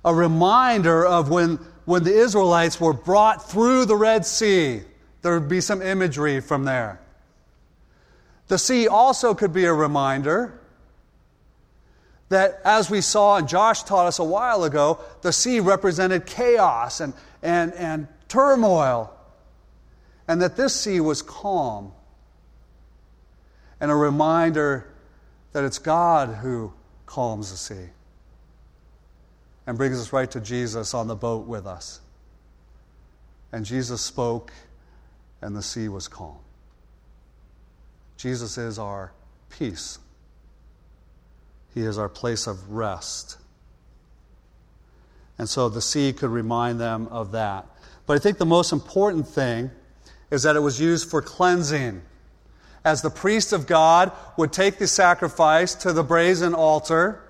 a 0.03 0.13
reminder 0.13 1.05
of 1.05 1.29
when, 1.29 1.59
when 1.85 2.03
the 2.03 2.13
Israelites 2.13 2.79
were 2.79 2.93
brought 2.93 3.49
through 3.49 3.85
the 3.85 3.95
Red 3.95 4.25
Sea. 4.25 4.81
There 5.21 5.33
would 5.33 5.49
be 5.49 5.61
some 5.61 5.81
imagery 5.81 6.39
from 6.39 6.63
there. 6.63 6.99
The 8.47 8.57
sea 8.57 8.87
also 8.87 9.35
could 9.35 9.53
be 9.53 9.65
a 9.65 9.73
reminder 9.73 10.59
that, 12.29 12.61
as 12.63 12.89
we 12.89 13.01
saw 13.01 13.37
and 13.37 13.47
Josh 13.47 13.83
taught 13.83 14.07
us 14.07 14.19
a 14.19 14.23
while 14.23 14.63
ago, 14.63 14.99
the 15.21 15.33
sea 15.33 15.59
represented 15.59 16.25
chaos 16.25 17.01
and, 17.01 17.13
and, 17.41 17.73
and 17.73 18.07
turmoil, 18.27 19.13
and 20.27 20.41
that 20.41 20.55
this 20.55 20.75
sea 20.75 20.99
was 20.99 21.21
calm. 21.21 21.91
and 23.79 23.89
a 23.91 23.95
reminder 23.95 24.87
that 25.53 25.63
it's 25.63 25.79
God 25.79 26.29
who 26.29 26.73
calms 27.05 27.51
the 27.51 27.57
sea 27.57 27.89
and 29.65 29.77
brings 29.77 29.99
us 29.99 30.13
right 30.13 30.29
to 30.31 30.39
Jesus 30.39 30.93
on 30.93 31.07
the 31.07 31.15
boat 31.15 31.47
with 31.47 31.65
us. 31.65 32.01
And 33.51 33.65
Jesus 33.65 34.01
spoke, 34.01 34.51
and 35.41 35.55
the 35.55 35.63
sea 35.63 35.89
was 35.89 36.07
calm. 36.07 36.37
Jesus 38.17 38.57
is 38.57 38.77
our 38.77 39.11
peace, 39.49 39.97
He 41.73 41.81
is 41.81 41.97
our 41.97 42.09
place 42.09 42.45
of 42.47 42.71
rest. 42.71 43.38
And 45.39 45.49
so 45.49 45.69
the 45.69 45.81
sea 45.81 46.13
could 46.13 46.29
remind 46.29 46.79
them 46.79 47.07
of 47.07 47.31
that. 47.31 47.65
But 48.05 48.17
I 48.17 48.19
think 48.19 48.37
the 48.37 48.45
most 48.45 48.73
important 48.73 49.27
thing 49.27 49.71
is 50.29 50.43
that 50.43 50.55
it 50.55 50.59
was 50.59 50.79
used 50.79 51.09
for 51.09 51.21
cleansing. 51.21 52.01
As 52.83 53.01
the 53.01 53.09
priest 53.09 53.53
of 53.53 53.65
God 53.65 54.11
would 54.37 54.53
take 54.53 54.77
the 54.77 54.87
sacrifice 54.87 55.73
to 55.75 55.93
the 55.93 56.03
brazen 56.03 56.53
altar, 56.53 57.21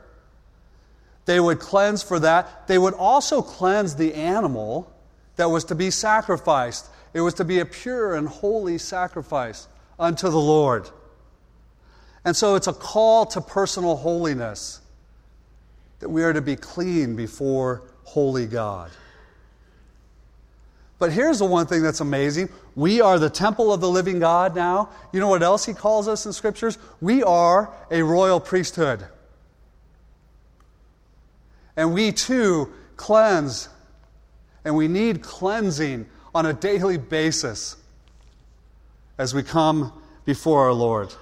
they 1.26 1.39
would 1.39 1.60
cleanse 1.60 2.02
for 2.02 2.19
that. 2.19 2.67
They 2.67 2.80
would 2.80 2.95
also 2.95 3.41
cleanse 3.43 3.95
the 3.95 4.15
animal 4.15 4.91
that 5.36 5.52
was 5.52 5.63
to 5.65 5.76
be 5.76 5.91
sacrificed. 5.91 6.88
It 7.13 7.22
was 7.22 7.36
to 7.36 7.45
be 7.45 7.60
a 7.60 7.65
pure 7.65 8.15
and 8.15 8.28
holy 8.28 8.80
sacrifice 8.80 9.67
unto 10.00 10.30
the 10.30 10.39
Lord. 10.39 10.89
And 12.26 12.36
so 12.36 12.56
it's 12.56 12.67
a 12.67 12.74
call 12.74 13.26
to 13.28 13.41
personal 13.41 13.95
holiness 13.95 14.82
that 16.00 16.10
we 16.10 16.24
are 16.24 16.34
to 16.34 16.41
be 16.41 16.56
clean 16.56 17.15
before 17.15 17.84
holy 18.10 18.48
God. 18.48 18.89
But 20.98 21.13
here's 21.13 21.39
the 21.39 21.45
one 21.45 21.67
thing 21.67 21.84
that's 21.84 22.02
amazing. 22.02 22.50
We 22.76 23.02
are 23.02 23.19
the 23.19 23.30
temple 23.30 23.72
of 23.72 23.82
the 23.82 23.89
living 23.89 24.19
God 24.19 24.56
now. 24.56 24.89
You 25.13 25.19
know 25.19 25.28
what 25.28 25.43
else 25.43 25.65
he 25.65 25.74
calls 25.74 26.08
us 26.08 26.26
in 26.26 26.34
scriptures? 26.34 26.78
We 27.00 27.24
are 27.24 27.72
a 27.91 28.02
royal 28.02 28.39
priesthood. 28.39 29.06
And 31.78 31.93
we 31.93 32.12
too 32.12 32.74
cleanse, 32.98 33.69
and 34.65 34.76
we 34.76 34.88
need 34.89 35.22
cleansing 35.22 36.08
on 36.34 36.45
a 36.45 36.54
daily 36.54 36.98
basis 36.98 37.78
as 39.17 39.34
we 39.34 39.43
come 39.43 39.93
before 40.26 40.65
our 40.65 40.74
Lord. 40.74 41.13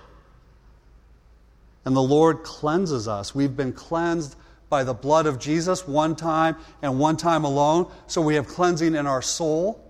And 1.86 1.96
the 1.96 2.02
Lord 2.02 2.44
cleanses 2.44 3.08
us. 3.08 3.36
We've 3.36 3.56
been 3.56 3.74
cleansed 3.74 4.36
by 4.70 4.84
the 4.84 4.94
blood 4.94 5.26
of 5.26 5.40
Jesus 5.40 5.88
one 5.88 6.16
time 6.16 6.56
and 6.82 7.00
one 7.00 7.18
time 7.18 7.44
alone. 7.44 7.92
So 8.08 8.22
we 8.22 8.36
have 8.36 8.48
cleansing 8.48 8.96
in 8.96 9.08
our 9.08 9.22
soul. 9.22 9.84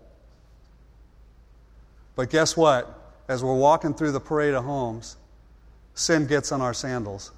But 2.15 2.29
guess 2.29 2.55
what? 2.55 2.93
As 3.27 3.43
we're 3.43 3.55
walking 3.55 3.93
through 3.93 4.11
the 4.11 4.19
parade 4.19 4.53
of 4.53 4.63
homes, 4.63 5.17
sin 5.93 6.27
gets 6.27 6.51
on 6.51 6.61
our 6.61 6.73
sandals 6.73 7.31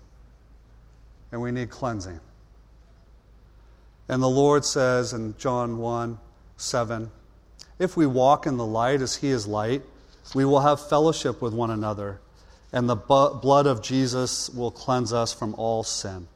and 1.32 1.42
we 1.42 1.52
need 1.52 1.70
cleansing. 1.70 2.20
And 4.08 4.24
the 4.24 4.30
Lord 4.30 4.66
says 4.66 5.14
in 5.14 5.38
John 5.38 5.78
1 5.78 6.18
7, 6.58 7.12
if 7.78 7.96
we 7.96 8.06
walk 8.06 8.46
in 8.46 8.58
the 8.58 8.66
light 8.66 9.02
as 9.02 9.16
He 9.16 9.30
is 9.30 9.48
light, 9.48 9.82
we 10.36 10.44
will 10.46 10.60
have 10.60 10.90
fellowship 10.90 11.42
with 11.42 11.54
one 11.54 11.72
another, 11.72 12.20
and 12.74 12.90
the 12.90 12.96
blood 12.96 13.66
of 13.66 13.82
Jesus 13.82 14.50
will 14.50 14.72
cleanse 14.72 15.14
us 15.14 15.34
from 15.34 15.56
all 15.56 15.84
sin. 15.84 16.28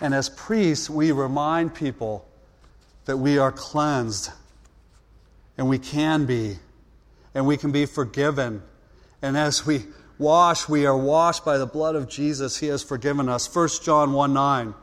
And 0.00 0.14
as 0.14 0.28
priests, 0.28 0.88
we 0.88 1.12
remind 1.12 1.74
people 1.74 2.26
that 3.04 3.18
we 3.18 3.38
are 3.38 3.52
cleansed 3.52 4.30
and 5.58 5.68
we 5.68 5.78
can 5.78 6.24
be, 6.24 6.58
and 7.34 7.46
we 7.46 7.56
can 7.56 7.70
be 7.70 7.84
forgiven. 7.84 8.62
And 9.20 9.36
as 9.36 9.66
we 9.66 9.84
wash, 10.18 10.68
we 10.68 10.86
are 10.86 10.96
washed 10.96 11.44
by 11.44 11.58
the 11.58 11.66
blood 11.66 11.96
of 11.96 12.08
Jesus. 12.08 12.56
He 12.56 12.68
has 12.68 12.82
forgiven 12.82 13.28
us. 13.28 13.54
1 13.54 13.68
John 13.82 14.12
1 14.12 14.32
9. 14.32 14.74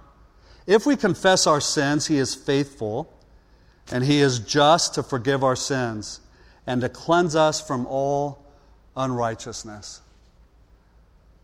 If 0.67 0.85
we 0.85 0.95
confess 0.95 1.47
our 1.47 1.61
sins, 1.61 2.07
He 2.07 2.17
is 2.17 2.35
faithful 2.35 3.11
and 3.91 4.03
He 4.03 4.19
is 4.19 4.39
just 4.39 4.93
to 4.95 5.03
forgive 5.03 5.43
our 5.43 5.55
sins 5.55 6.19
and 6.67 6.81
to 6.81 6.89
cleanse 6.89 7.35
us 7.35 7.65
from 7.65 7.87
all 7.87 8.45
unrighteousness. 8.95 10.01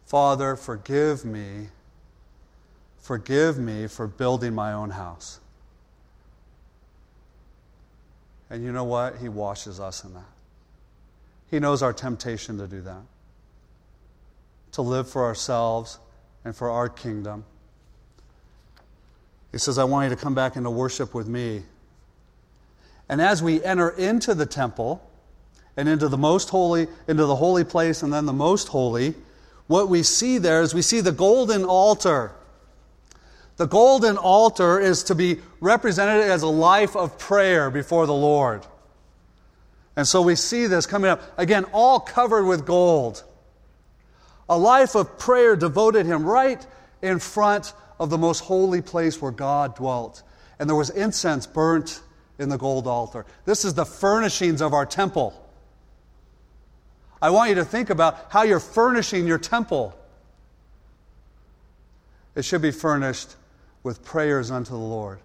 Father, 0.05 0.55
forgive 0.55 1.23
me 1.25 1.69
Forgive 3.03 3.59
me 3.59 3.87
for 3.87 4.07
building 4.07 4.55
my 4.55 4.71
own 4.71 4.89
house. 4.89 5.41
And 8.49 8.63
you 8.63 8.71
know 8.71 8.85
what? 8.85 9.17
He 9.17 9.27
washes 9.27 9.81
us 9.81 10.05
in 10.05 10.13
that. 10.13 10.23
He 11.51 11.59
knows 11.59 11.83
our 11.83 11.91
temptation 11.91 12.57
to 12.59 12.65
do 12.65 12.79
that, 12.81 13.01
to 14.71 14.81
live 14.81 15.09
for 15.09 15.25
ourselves 15.25 15.99
and 16.45 16.55
for 16.55 16.69
our 16.69 16.87
kingdom. 16.87 17.43
He 19.51 19.57
says, 19.57 19.77
I 19.77 19.83
want 19.83 20.09
you 20.09 20.15
to 20.15 20.21
come 20.21 20.33
back 20.33 20.55
into 20.55 20.69
worship 20.69 21.13
with 21.13 21.27
me. 21.27 21.63
And 23.09 23.21
as 23.21 23.43
we 23.43 23.61
enter 23.65 23.89
into 23.89 24.33
the 24.33 24.45
temple 24.45 25.05
and 25.75 25.89
into 25.89 26.07
the 26.07 26.17
most 26.17 26.49
holy, 26.49 26.87
into 27.09 27.25
the 27.25 27.35
holy 27.35 27.65
place 27.65 28.01
and 28.01 28.13
then 28.13 28.25
the 28.25 28.31
most 28.31 28.69
holy, 28.69 29.13
what 29.67 29.89
we 29.89 30.03
see 30.03 30.37
there 30.37 30.61
is 30.61 30.73
we 30.73 30.81
see 30.81 31.01
the 31.01 31.11
golden 31.11 31.65
altar 31.65 32.31
the 33.57 33.67
golden 33.67 34.17
altar 34.17 34.79
is 34.79 35.03
to 35.05 35.15
be 35.15 35.39
represented 35.59 36.23
as 36.23 36.41
a 36.41 36.47
life 36.47 36.95
of 36.95 37.19
prayer 37.19 37.69
before 37.69 38.05
the 38.07 38.13
Lord. 38.13 38.65
And 39.95 40.07
so 40.07 40.21
we 40.23 40.35
see 40.35 40.65
this 40.65 40.87
coming 40.87 41.11
up. 41.11 41.21
Again, 41.37 41.65
all 41.71 41.99
covered 41.99 42.45
with 42.45 42.65
gold. 42.65 43.23
A 44.49 44.57
life 44.57 44.95
of 44.95 45.19
prayer 45.19 45.55
devoted 45.55 46.05
him 46.05 46.25
right 46.25 46.65
in 47.01 47.19
front 47.19 47.73
of 47.99 48.09
the 48.09 48.17
most 48.17 48.39
holy 48.39 48.81
place 48.81 49.21
where 49.21 49.31
God 49.31 49.75
dwelt. 49.75 50.23
And 50.57 50.67
there 50.67 50.75
was 50.75 50.89
incense 50.89 51.45
burnt 51.45 52.01
in 52.39 52.49
the 52.49 52.57
gold 52.57 52.87
altar. 52.87 53.25
This 53.45 53.65
is 53.65 53.75
the 53.75 53.85
furnishings 53.85 54.61
of 54.61 54.73
our 54.73 54.85
temple. 54.85 55.39
I 57.21 57.29
want 57.29 57.49
you 57.49 57.55
to 57.55 57.65
think 57.65 57.91
about 57.91 58.27
how 58.29 58.43
you're 58.43 58.59
furnishing 58.59 59.27
your 59.27 59.37
temple. 59.37 59.95
It 62.35 62.43
should 62.43 62.63
be 62.63 62.71
furnished 62.71 63.35
with 63.84 64.04
prayers 64.04 64.50
unto 64.50 64.72
the 64.72 64.78
Lord. 64.78 65.19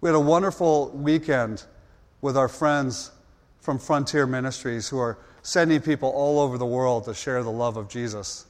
We 0.00 0.08
had 0.08 0.16
a 0.16 0.20
wonderful 0.20 0.90
weekend 0.90 1.64
with 2.20 2.36
our 2.36 2.48
friends 2.48 3.10
from 3.60 3.78
Frontier 3.78 4.26
Ministries 4.26 4.88
who 4.88 4.98
are 4.98 5.18
sending 5.42 5.80
people 5.80 6.08
all 6.10 6.40
over 6.40 6.58
the 6.58 6.66
world 6.66 7.04
to 7.04 7.14
share 7.14 7.42
the 7.42 7.50
love 7.50 7.76
of 7.76 7.88
Jesus, 7.88 8.46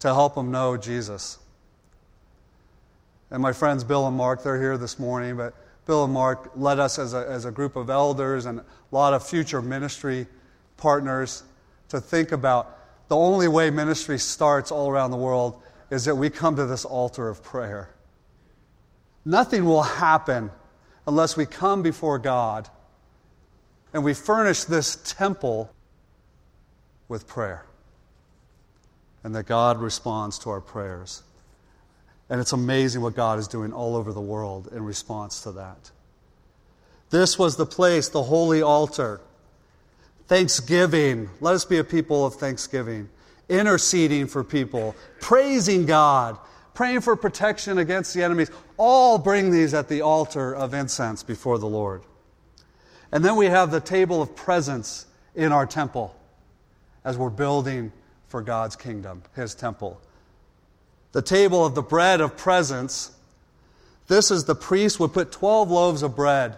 to 0.00 0.08
help 0.08 0.34
them 0.34 0.50
know 0.50 0.76
Jesus. 0.76 1.38
And 3.30 3.42
my 3.42 3.52
friends 3.52 3.84
Bill 3.84 4.06
and 4.06 4.16
Mark, 4.16 4.42
they're 4.42 4.60
here 4.60 4.78
this 4.78 4.98
morning, 4.98 5.36
but 5.36 5.54
Bill 5.86 6.04
and 6.04 6.12
Mark 6.12 6.52
led 6.56 6.78
us 6.78 6.98
as 6.98 7.14
a, 7.14 7.26
as 7.28 7.44
a 7.44 7.50
group 7.50 7.76
of 7.76 7.90
elders 7.90 8.46
and 8.46 8.60
a 8.60 8.64
lot 8.90 9.12
of 9.12 9.26
future 9.26 9.60
ministry 9.60 10.26
partners 10.76 11.42
to 11.88 12.00
think 12.00 12.32
about 12.32 12.78
the 13.08 13.16
only 13.16 13.48
way 13.48 13.70
ministry 13.70 14.18
starts 14.18 14.70
all 14.70 14.88
around 14.88 15.10
the 15.10 15.16
world 15.16 15.60
is 15.90 16.04
that 16.06 16.16
we 16.16 16.30
come 16.30 16.56
to 16.56 16.66
this 16.66 16.84
altar 16.84 17.28
of 17.28 17.42
prayer. 17.42 17.90
Nothing 19.24 19.64
will 19.64 19.82
happen 19.82 20.50
unless 21.06 21.36
we 21.36 21.46
come 21.46 21.82
before 21.82 22.18
God 22.18 22.68
and 23.92 24.04
we 24.04 24.12
furnish 24.14 24.64
this 24.64 24.96
temple 24.96 25.70
with 27.08 27.26
prayer. 27.26 27.64
And 29.22 29.34
that 29.34 29.46
God 29.46 29.80
responds 29.80 30.38
to 30.40 30.50
our 30.50 30.60
prayers. 30.60 31.22
And 32.28 32.40
it's 32.40 32.52
amazing 32.52 33.00
what 33.00 33.14
God 33.14 33.38
is 33.38 33.48
doing 33.48 33.72
all 33.72 33.96
over 33.96 34.12
the 34.12 34.20
world 34.20 34.68
in 34.72 34.84
response 34.84 35.42
to 35.42 35.52
that. 35.52 35.90
This 37.10 37.38
was 37.38 37.56
the 37.56 37.66
place, 37.66 38.08
the 38.08 38.22
holy 38.22 38.60
altar. 38.60 39.20
Thanksgiving. 40.26 41.30
Let 41.40 41.54
us 41.54 41.64
be 41.64 41.78
a 41.78 41.84
people 41.84 42.26
of 42.26 42.34
thanksgiving 42.34 43.08
interceding 43.48 44.26
for 44.26 44.42
people, 44.44 44.94
praising 45.20 45.86
God, 45.86 46.38
praying 46.72 47.00
for 47.00 47.16
protection 47.16 47.78
against 47.78 48.14
the 48.14 48.22
enemies. 48.22 48.50
All 48.76 49.18
bring 49.18 49.50
these 49.50 49.74
at 49.74 49.88
the 49.88 50.02
altar 50.02 50.54
of 50.54 50.74
incense 50.74 51.22
before 51.22 51.58
the 51.58 51.66
Lord. 51.66 52.02
And 53.12 53.24
then 53.24 53.36
we 53.36 53.46
have 53.46 53.70
the 53.70 53.80
table 53.80 54.20
of 54.20 54.34
presence 54.34 55.06
in 55.34 55.52
our 55.52 55.66
temple 55.66 56.14
as 57.04 57.16
we're 57.16 57.30
building 57.30 57.92
for 58.28 58.42
God's 58.42 58.74
kingdom, 58.74 59.22
His 59.36 59.54
temple. 59.54 60.00
The 61.12 61.22
table 61.22 61.64
of 61.64 61.76
the 61.76 61.82
bread 61.82 62.20
of 62.20 62.36
presence. 62.36 63.12
This 64.08 64.30
is 64.30 64.44
the 64.44 64.56
priest 64.56 64.98
would 64.98 65.12
put 65.12 65.30
12 65.30 65.70
loaves 65.70 66.02
of 66.02 66.16
bread 66.16 66.56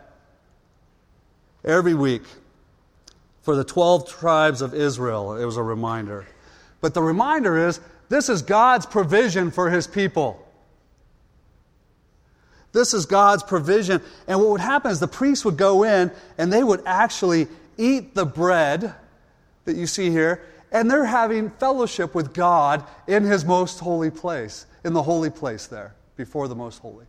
every 1.62 1.94
week 1.94 2.22
for 3.42 3.54
the 3.54 3.64
12 3.64 4.08
tribes 4.08 4.62
of 4.62 4.72
Israel. 4.72 5.36
It 5.36 5.44
was 5.44 5.56
a 5.56 5.62
reminder. 5.62 6.26
But 6.80 6.94
the 6.94 7.02
reminder 7.02 7.66
is 7.68 7.80
this 8.08 8.28
is 8.28 8.42
God's 8.42 8.86
provision 8.86 9.50
for 9.50 9.70
his 9.70 9.86
people. 9.86 10.42
This 12.72 12.92
is 12.92 13.06
God's 13.06 13.42
provision. 13.42 14.02
And 14.28 14.38
what 14.38 14.50
would 14.50 14.60
happen 14.60 14.90
is 14.90 15.00
the 15.00 15.08
priests 15.08 15.44
would 15.44 15.56
go 15.56 15.82
in 15.82 16.12
and 16.36 16.52
they 16.52 16.62
would 16.62 16.82
actually 16.84 17.48
eat 17.78 18.14
the 18.14 18.26
bread 18.26 18.94
that 19.64 19.76
you 19.76 19.86
see 19.86 20.10
here, 20.10 20.42
and 20.70 20.90
they're 20.90 21.04
having 21.04 21.50
fellowship 21.50 22.14
with 22.14 22.32
God 22.32 22.84
in 23.06 23.24
his 23.24 23.44
most 23.44 23.80
holy 23.80 24.10
place, 24.10 24.66
in 24.84 24.92
the 24.92 25.02
holy 25.02 25.30
place 25.30 25.66
there, 25.66 25.94
before 26.16 26.48
the 26.48 26.54
most 26.54 26.78
holy. 26.78 27.06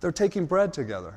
They're 0.00 0.12
taking 0.12 0.46
bread 0.46 0.72
together. 0.72 1.14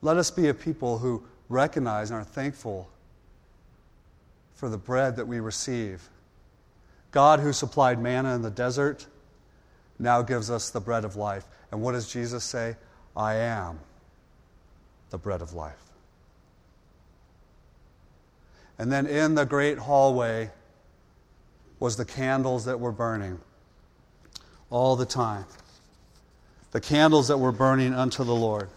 Let 0.00 0.16
us 0.16 0.30
be 0.30 0.48
a 0.48 0.54
people 0.54 0.98
who 0.98 1.24
recognize 1.48 2.10
and 2.10 2.20
are 2.20 2.24
thankful 2.24 2.88
for 4.64 4.70
the 4.70 4.78
bread 4.78 5.16
that 5.16 5.28
we 5.28 5.40
receive. 5.40 6.08
God, 7.10 7.38
who 7.38 7.52
supplied 7.52 8.00
manna 8.00 8.34
in 8.34 8.40
the 8.40 8.50
desert, 8.50 9.06
now 9.98 10.22
gives 10.22 10.50
us 10.50 10.70
the 10.70 10.80
bread 10.80 11.04
of 11.04 11.16
life. 11.16 11.44
And 11.70 11.82
what 11.82 11.92
does 11.92 12.10
Jesus 12.10 12.44
say? 12.44 12.76
I 13.14 13.34
am 13.34 13.78
the 15.10 15.18
bread 15.18 15.42
of 15.42 15.52
life. 15.52 15.82
And 18.78 18.90
then 18.90 19.06
in 19.06 19.34
the 19.34 19.44
great 19.44 19.76
hallway 19.76 20.50
was 21.78 21.98
the 21.98 22.06
candles 22.06 22.64
that 22.64 22.80
were 22.80 22.90
burning 22.90 23.40
all 24.70 24.96
the 24.96 25.04
time. 25.04 25.44
The 26.70 26.80
candles 26.80 27.28
that 27.28 27.36
were 27.36 27.52
burning 27.52 27.92
unto 27.92 28.24
the 28.24 28.34
Lord. 28.34 28.70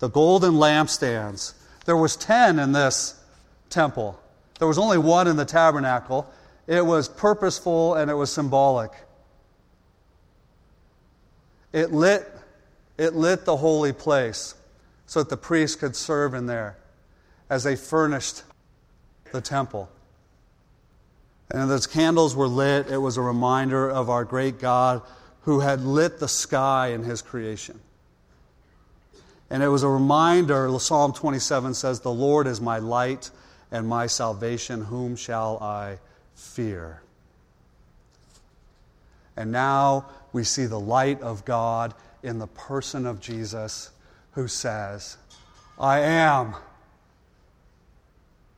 The 0.00 0.08
golden 0.08 0.54
lampstands. 0.54 1.54
There 1.84 1.96
was 1.96 2.16
10 2.16 2.58
in 2.58 2.72
this 2.72 3.20
temple. 3.74 4.18
There 4.58 4.68
was 4.68 4.78
only 4.78 4.98
one 4.98 5.26
in 5.26 5.36
the 5.36 5.44
tabernacle. 5.44 6.30
It 6.66 6.86
was 6.86 7.08
purposeful 7.08 7.94
and 7.94 8.10
it 8.10 8.14
was 8.14 8.32
symbolic. 8.32 8.92
It 11.72 11.92
lit, 11.92 12.30
it 12.96 13.14
lit 13.14 13.44
the 13.44 13.56
holy 13.56 13.92
place 13.92 14.54
so 15.06 15.20
that 15.20 15.28
the 15.28 15.36
priests 15.36 15.76
could 15.76 15.96
serve 15.96 16.32
in 16.32 16.46
there 16.46 16.76
as 17.50 17.64
they 17.64 17.76
furnished 17.76 18.44
the 19.32 19.40
temple. 19.40 19.90
And 21.50 21.70
as 21.70 21.86
candles 21.86 22.34
were 22.34 22.48
lit, 22.48 22.88
it 22.88 22.98
was 22.98 23.16
a 23.16 23.22
reminder 23.22 23.90
of 23.90 24.08
our 24.08 24.24
great 24.24 24.60
God 24.60 25.02
who 25.42 25.60
had 25.60 25.82
lit 25.82 26.20
the 26.20 26.28
sky 26.28 26.88
in 26.88 27.02
his 27.02 27.20
creation. 27.20 27.80
And 29.50 29.62
it 29.62 29.68
was 29.68 29.82
a 29.82 29.88
reminder, 29.88 30.70
Psalm 30.78 31.12
27 31.12 31.74
says, 31.74 32.00
The 32.00 32.10
Lord 32.10 32.46
is 32.46 32.60
my 32.60 32.78
light 32.78 33.30
and 33.74 33.88
my 33.88 34.06
salvation. 34.06 34.84
Whom 34.84 35.16
shall 35.16 35.58
I 35.60 35.98
fear? 36.36 37.02
And 39.36 39.50
now 39.50 40.06
we 40.32 40.44
see 40.44 40.66
the 40.66 40.78
light 40.78 41.20
of 41.20 41.44
God 41.44 41.92
in 42.22 42.38
the 42.38 42.46
person 42.46 43.04
of 43.04 43.20
Jesus 43.20 43.90
who 44.32 44.46
says, 44.46 45.16
I 45.76 45.98
am 45.98 46.54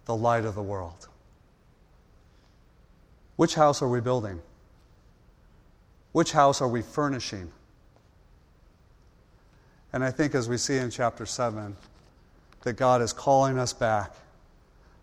the 0.05 0.15
light 0.15 0.45
of 0.45 0.55
the 0.55 0.63
world. 0.63 1.09
Which 3.37 3.55
house 3.55 3.81
are 3.81 3.89
we 3.89 4.03
building? 4.03 4.43
Which 6.13 6.33
house 6.33 6.61
are 6.61 6.69
we 6.69 6.83
furnishing? 6.83 7.51
And 9.95 10.05
I 10.05 10.11
think, 10.11 10.35
as 10.35 10.47
we 10.47 10.59
see 10.59 10.77
in 10.77 10.91
chapter 10.91 11.25
7, 11.25 11.75
that 12.65 12.75
God 12.75 13.01
is 13.01 13.15
calling 13.15 13.59
us 13.59 13.73
back. 13.73 14.15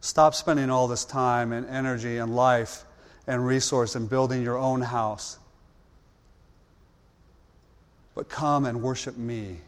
Stop 0.03 0.35
spending 0.35 0.69
all 0.69 0.89
this 0.89 1.05
time 1.05 1.53
and 1.53 1.65
energy 1.65 2.17
and 2.17 2.35
life 2.35 2.83
and 3.25 3.47
resource 3.47 3.95
in 3.95 4.05
building 4.05 4.43
your 4.43 4.57
own 4.57 4.81
house. 4.81 5.39
But 8.13 8.27
come 8.27 8.65
and 8.65 8.81
worship 8.81 9.15
me. 9.15 9.61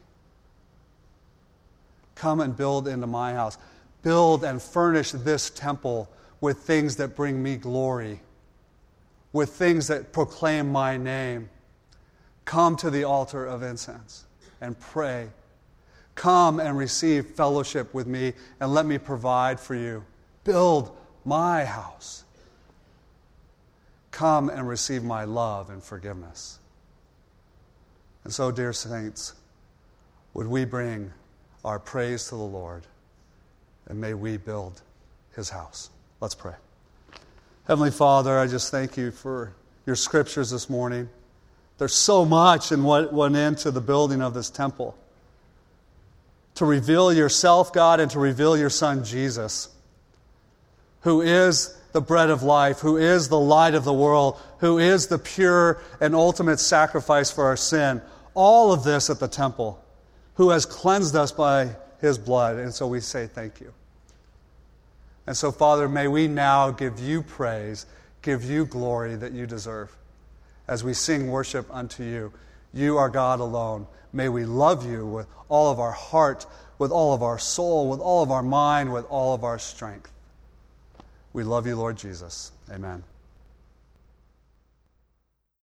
Come 2.15 2.41
and 2.41 2.55
build 2.55 2.85
into 2.89 3.07
my 3.07 3.33
house 3.33 3.57
build 4.01 4.43
and 4.43 4.61
furnish 4.61 5.11
this 5.11 5.49
temple 5.49 6.09
with 6.41 6.57
things 6.57 6.97
that 6.97 7.15
bring 7.15 7.41
me 7.41 7.55
glory, 7.55 8.19
with 9.31 9.51
things 9.51 9.87
that 9.87 10.11
proclaim 10.11 10.69
my 10.69 10.97
name. 10.97 11.49
Come 12.43 12.75
to 12.75 12.89
the 12.89 13.05
altar 13.05 13.45
of 13.45 13.63
incense 13.63 14.25
and 14.59 14.77
pray. 14.77 15.29
Come 16.13 16.59
and 16.59 16.77
receive 16.77 17.25
fellowship 17.25 17.93
with 17.93 18.05
me 18.05 18.33
and 18.59 18.73
let 18.73 18.85
me 18.85 18.97
provide 18.97 19.61
for 19.61 19.75
you. 19.75 20.03
Build 20.45 20.95
my 21.25 21.65
house. 21.65 22.23
Come 24.11 24.47
and 24.49 24.65
receive 24.65 25.03
my 25.03 25.25
love 25.25 25.69
and 25.69 25.83
forgiveness. 25.83 26.59
And 28.23 28.33
so, 28.33 28.49
dear 28.51 28.71
saints, 28.71 29.33
would 30.33 30.47
we 30.47 30.63
bring 30.63 31.11
our 31.65 31.79
praise 31.79 32.29
to 32.29 32.35
the 32.35 32.43
Lord? 32.43 32.83
and 33.87 33.99
may 33.99 34.13
we 34.13 34.37
build 34.37 34.81
his 35.35 35.49
house. 35.49 35.89
Let's 36.19 36.35
pray. 36.35 36.53
Heavenly 37.67 37.91
Father, 37.91 38.37
I 38.37 38.47
just 38.47 38.71
thank 38.71 38.97
you 38.97 39.11
for 39.11 39.53
your 39.85 39.95
scriptures 39.95 40.49
this 40.49 40.69
morning. 40.69 41.09
There's 41.77 41.93
so 41.93 42.25
much 42.25 42.71
in 42.71 42.83
what 42.83 43.13
went 43.13 43.35
into 43.35 43.71
the 43.71 43.81
building 43.81 44.21
of 44.21 44.33
this 44.33 44.49
temple. 44.49 44.97
To 46.55 46.65
reveal 46.65 47.11
yourself, 47.11 47.73
God, 47.73 47.99
and 47.99 48.09
to 48.11 48.19
reveal 48.19 48.57
your 48.57 48.69
Son, 48.69 49.03
Jesus, 49.03 49.69
who 51.05 51.21
is 51.21 51.77
the 51.91 52.01
bread 52.01 52.31
of 52.31 52.41
life, 52.41 52.79
who 52.79 52.97
is 52.97 53.29
the 53.29 53.39
light 53.39 53.75
of 53.75 53.83
the 53.83 53.93
world, 53.93 54.41
who 54.57 54.79
is 54.79 55.05
the 55.05 55.19
pure 55.19 55.79
and 56.01 56.15
ultimate 56.15 56.59
sacrifice 56.59 57.29
for 57.29 57.45
our 57.45 57.55
sin. 57.55 58.01
All 58.33 58.73
of 58.73 58.83
this 58.83 59.11
at 59.11 59.19
the 59.19 59.27
temple, 59.27 59.79
who 60.33 60.49
has 60.49 60.65
cleansed 60.65 61.15
us 61.15 61.31
by 61.31 61.75
his 62.01 62.17
blood. 62.17 62.57
And 62.57 62.73
so 62.73 62.87
we 62.87 63.01
say 63.01 63.27
thank 63.27 63.61
you. 63.61 63.71
And 65.27 65.37
so, 65.37 65.51
Father, 65.51 65.87
may 65.87 66.07
we 66.07 66.27
now 66.27 66.71
give 66.71 66.99
you 66.99 67.21
praise, 67.21 67.85
give 68.23 68.43
you 68.43 68.65
glory 68.65 69.15
that 69.15 69.31
you 69.31 69.45
deserve 69.45 69.95
as 70.67 70.83
we 70.83 70.93
sing 70.93 71.27
worship 71.27 71.67
unto 71.69 72.03
you. 72.03 72.33
You 72.73 72.97
are 72.97 73.09
God 73.09 73.39
alone. 73.39 73.85
May 74.11 74.29
we 74.29 74.43
love 74.43 74.89
you 74.89 75.05
with 75.05 75.27
all 75.49 75.71
of 75.71 75.79
our 75.79 75.91
heart, 75.91 76.47
with 76.79 76.89
all 76.89 77.13
of 77.13 77.21
our 77.21 77.37
soul, 77.37 77.91
with 77.91 77.99
all 77.99 78.23
of 78.23 78.31
our 78.31 78.43
mind, 78.43 78.91
with 78.91 79.05
all 79.05 79.35
of 79.35 79.43
our 79.43 79.59
strength. 79.59 80.11
We 81.35 81.43
love 81.43 81.67
you, 81.67 81.75
Lord 81.75 81.97
Jesus. 81.97 82.53
Amen. 82.71 83.03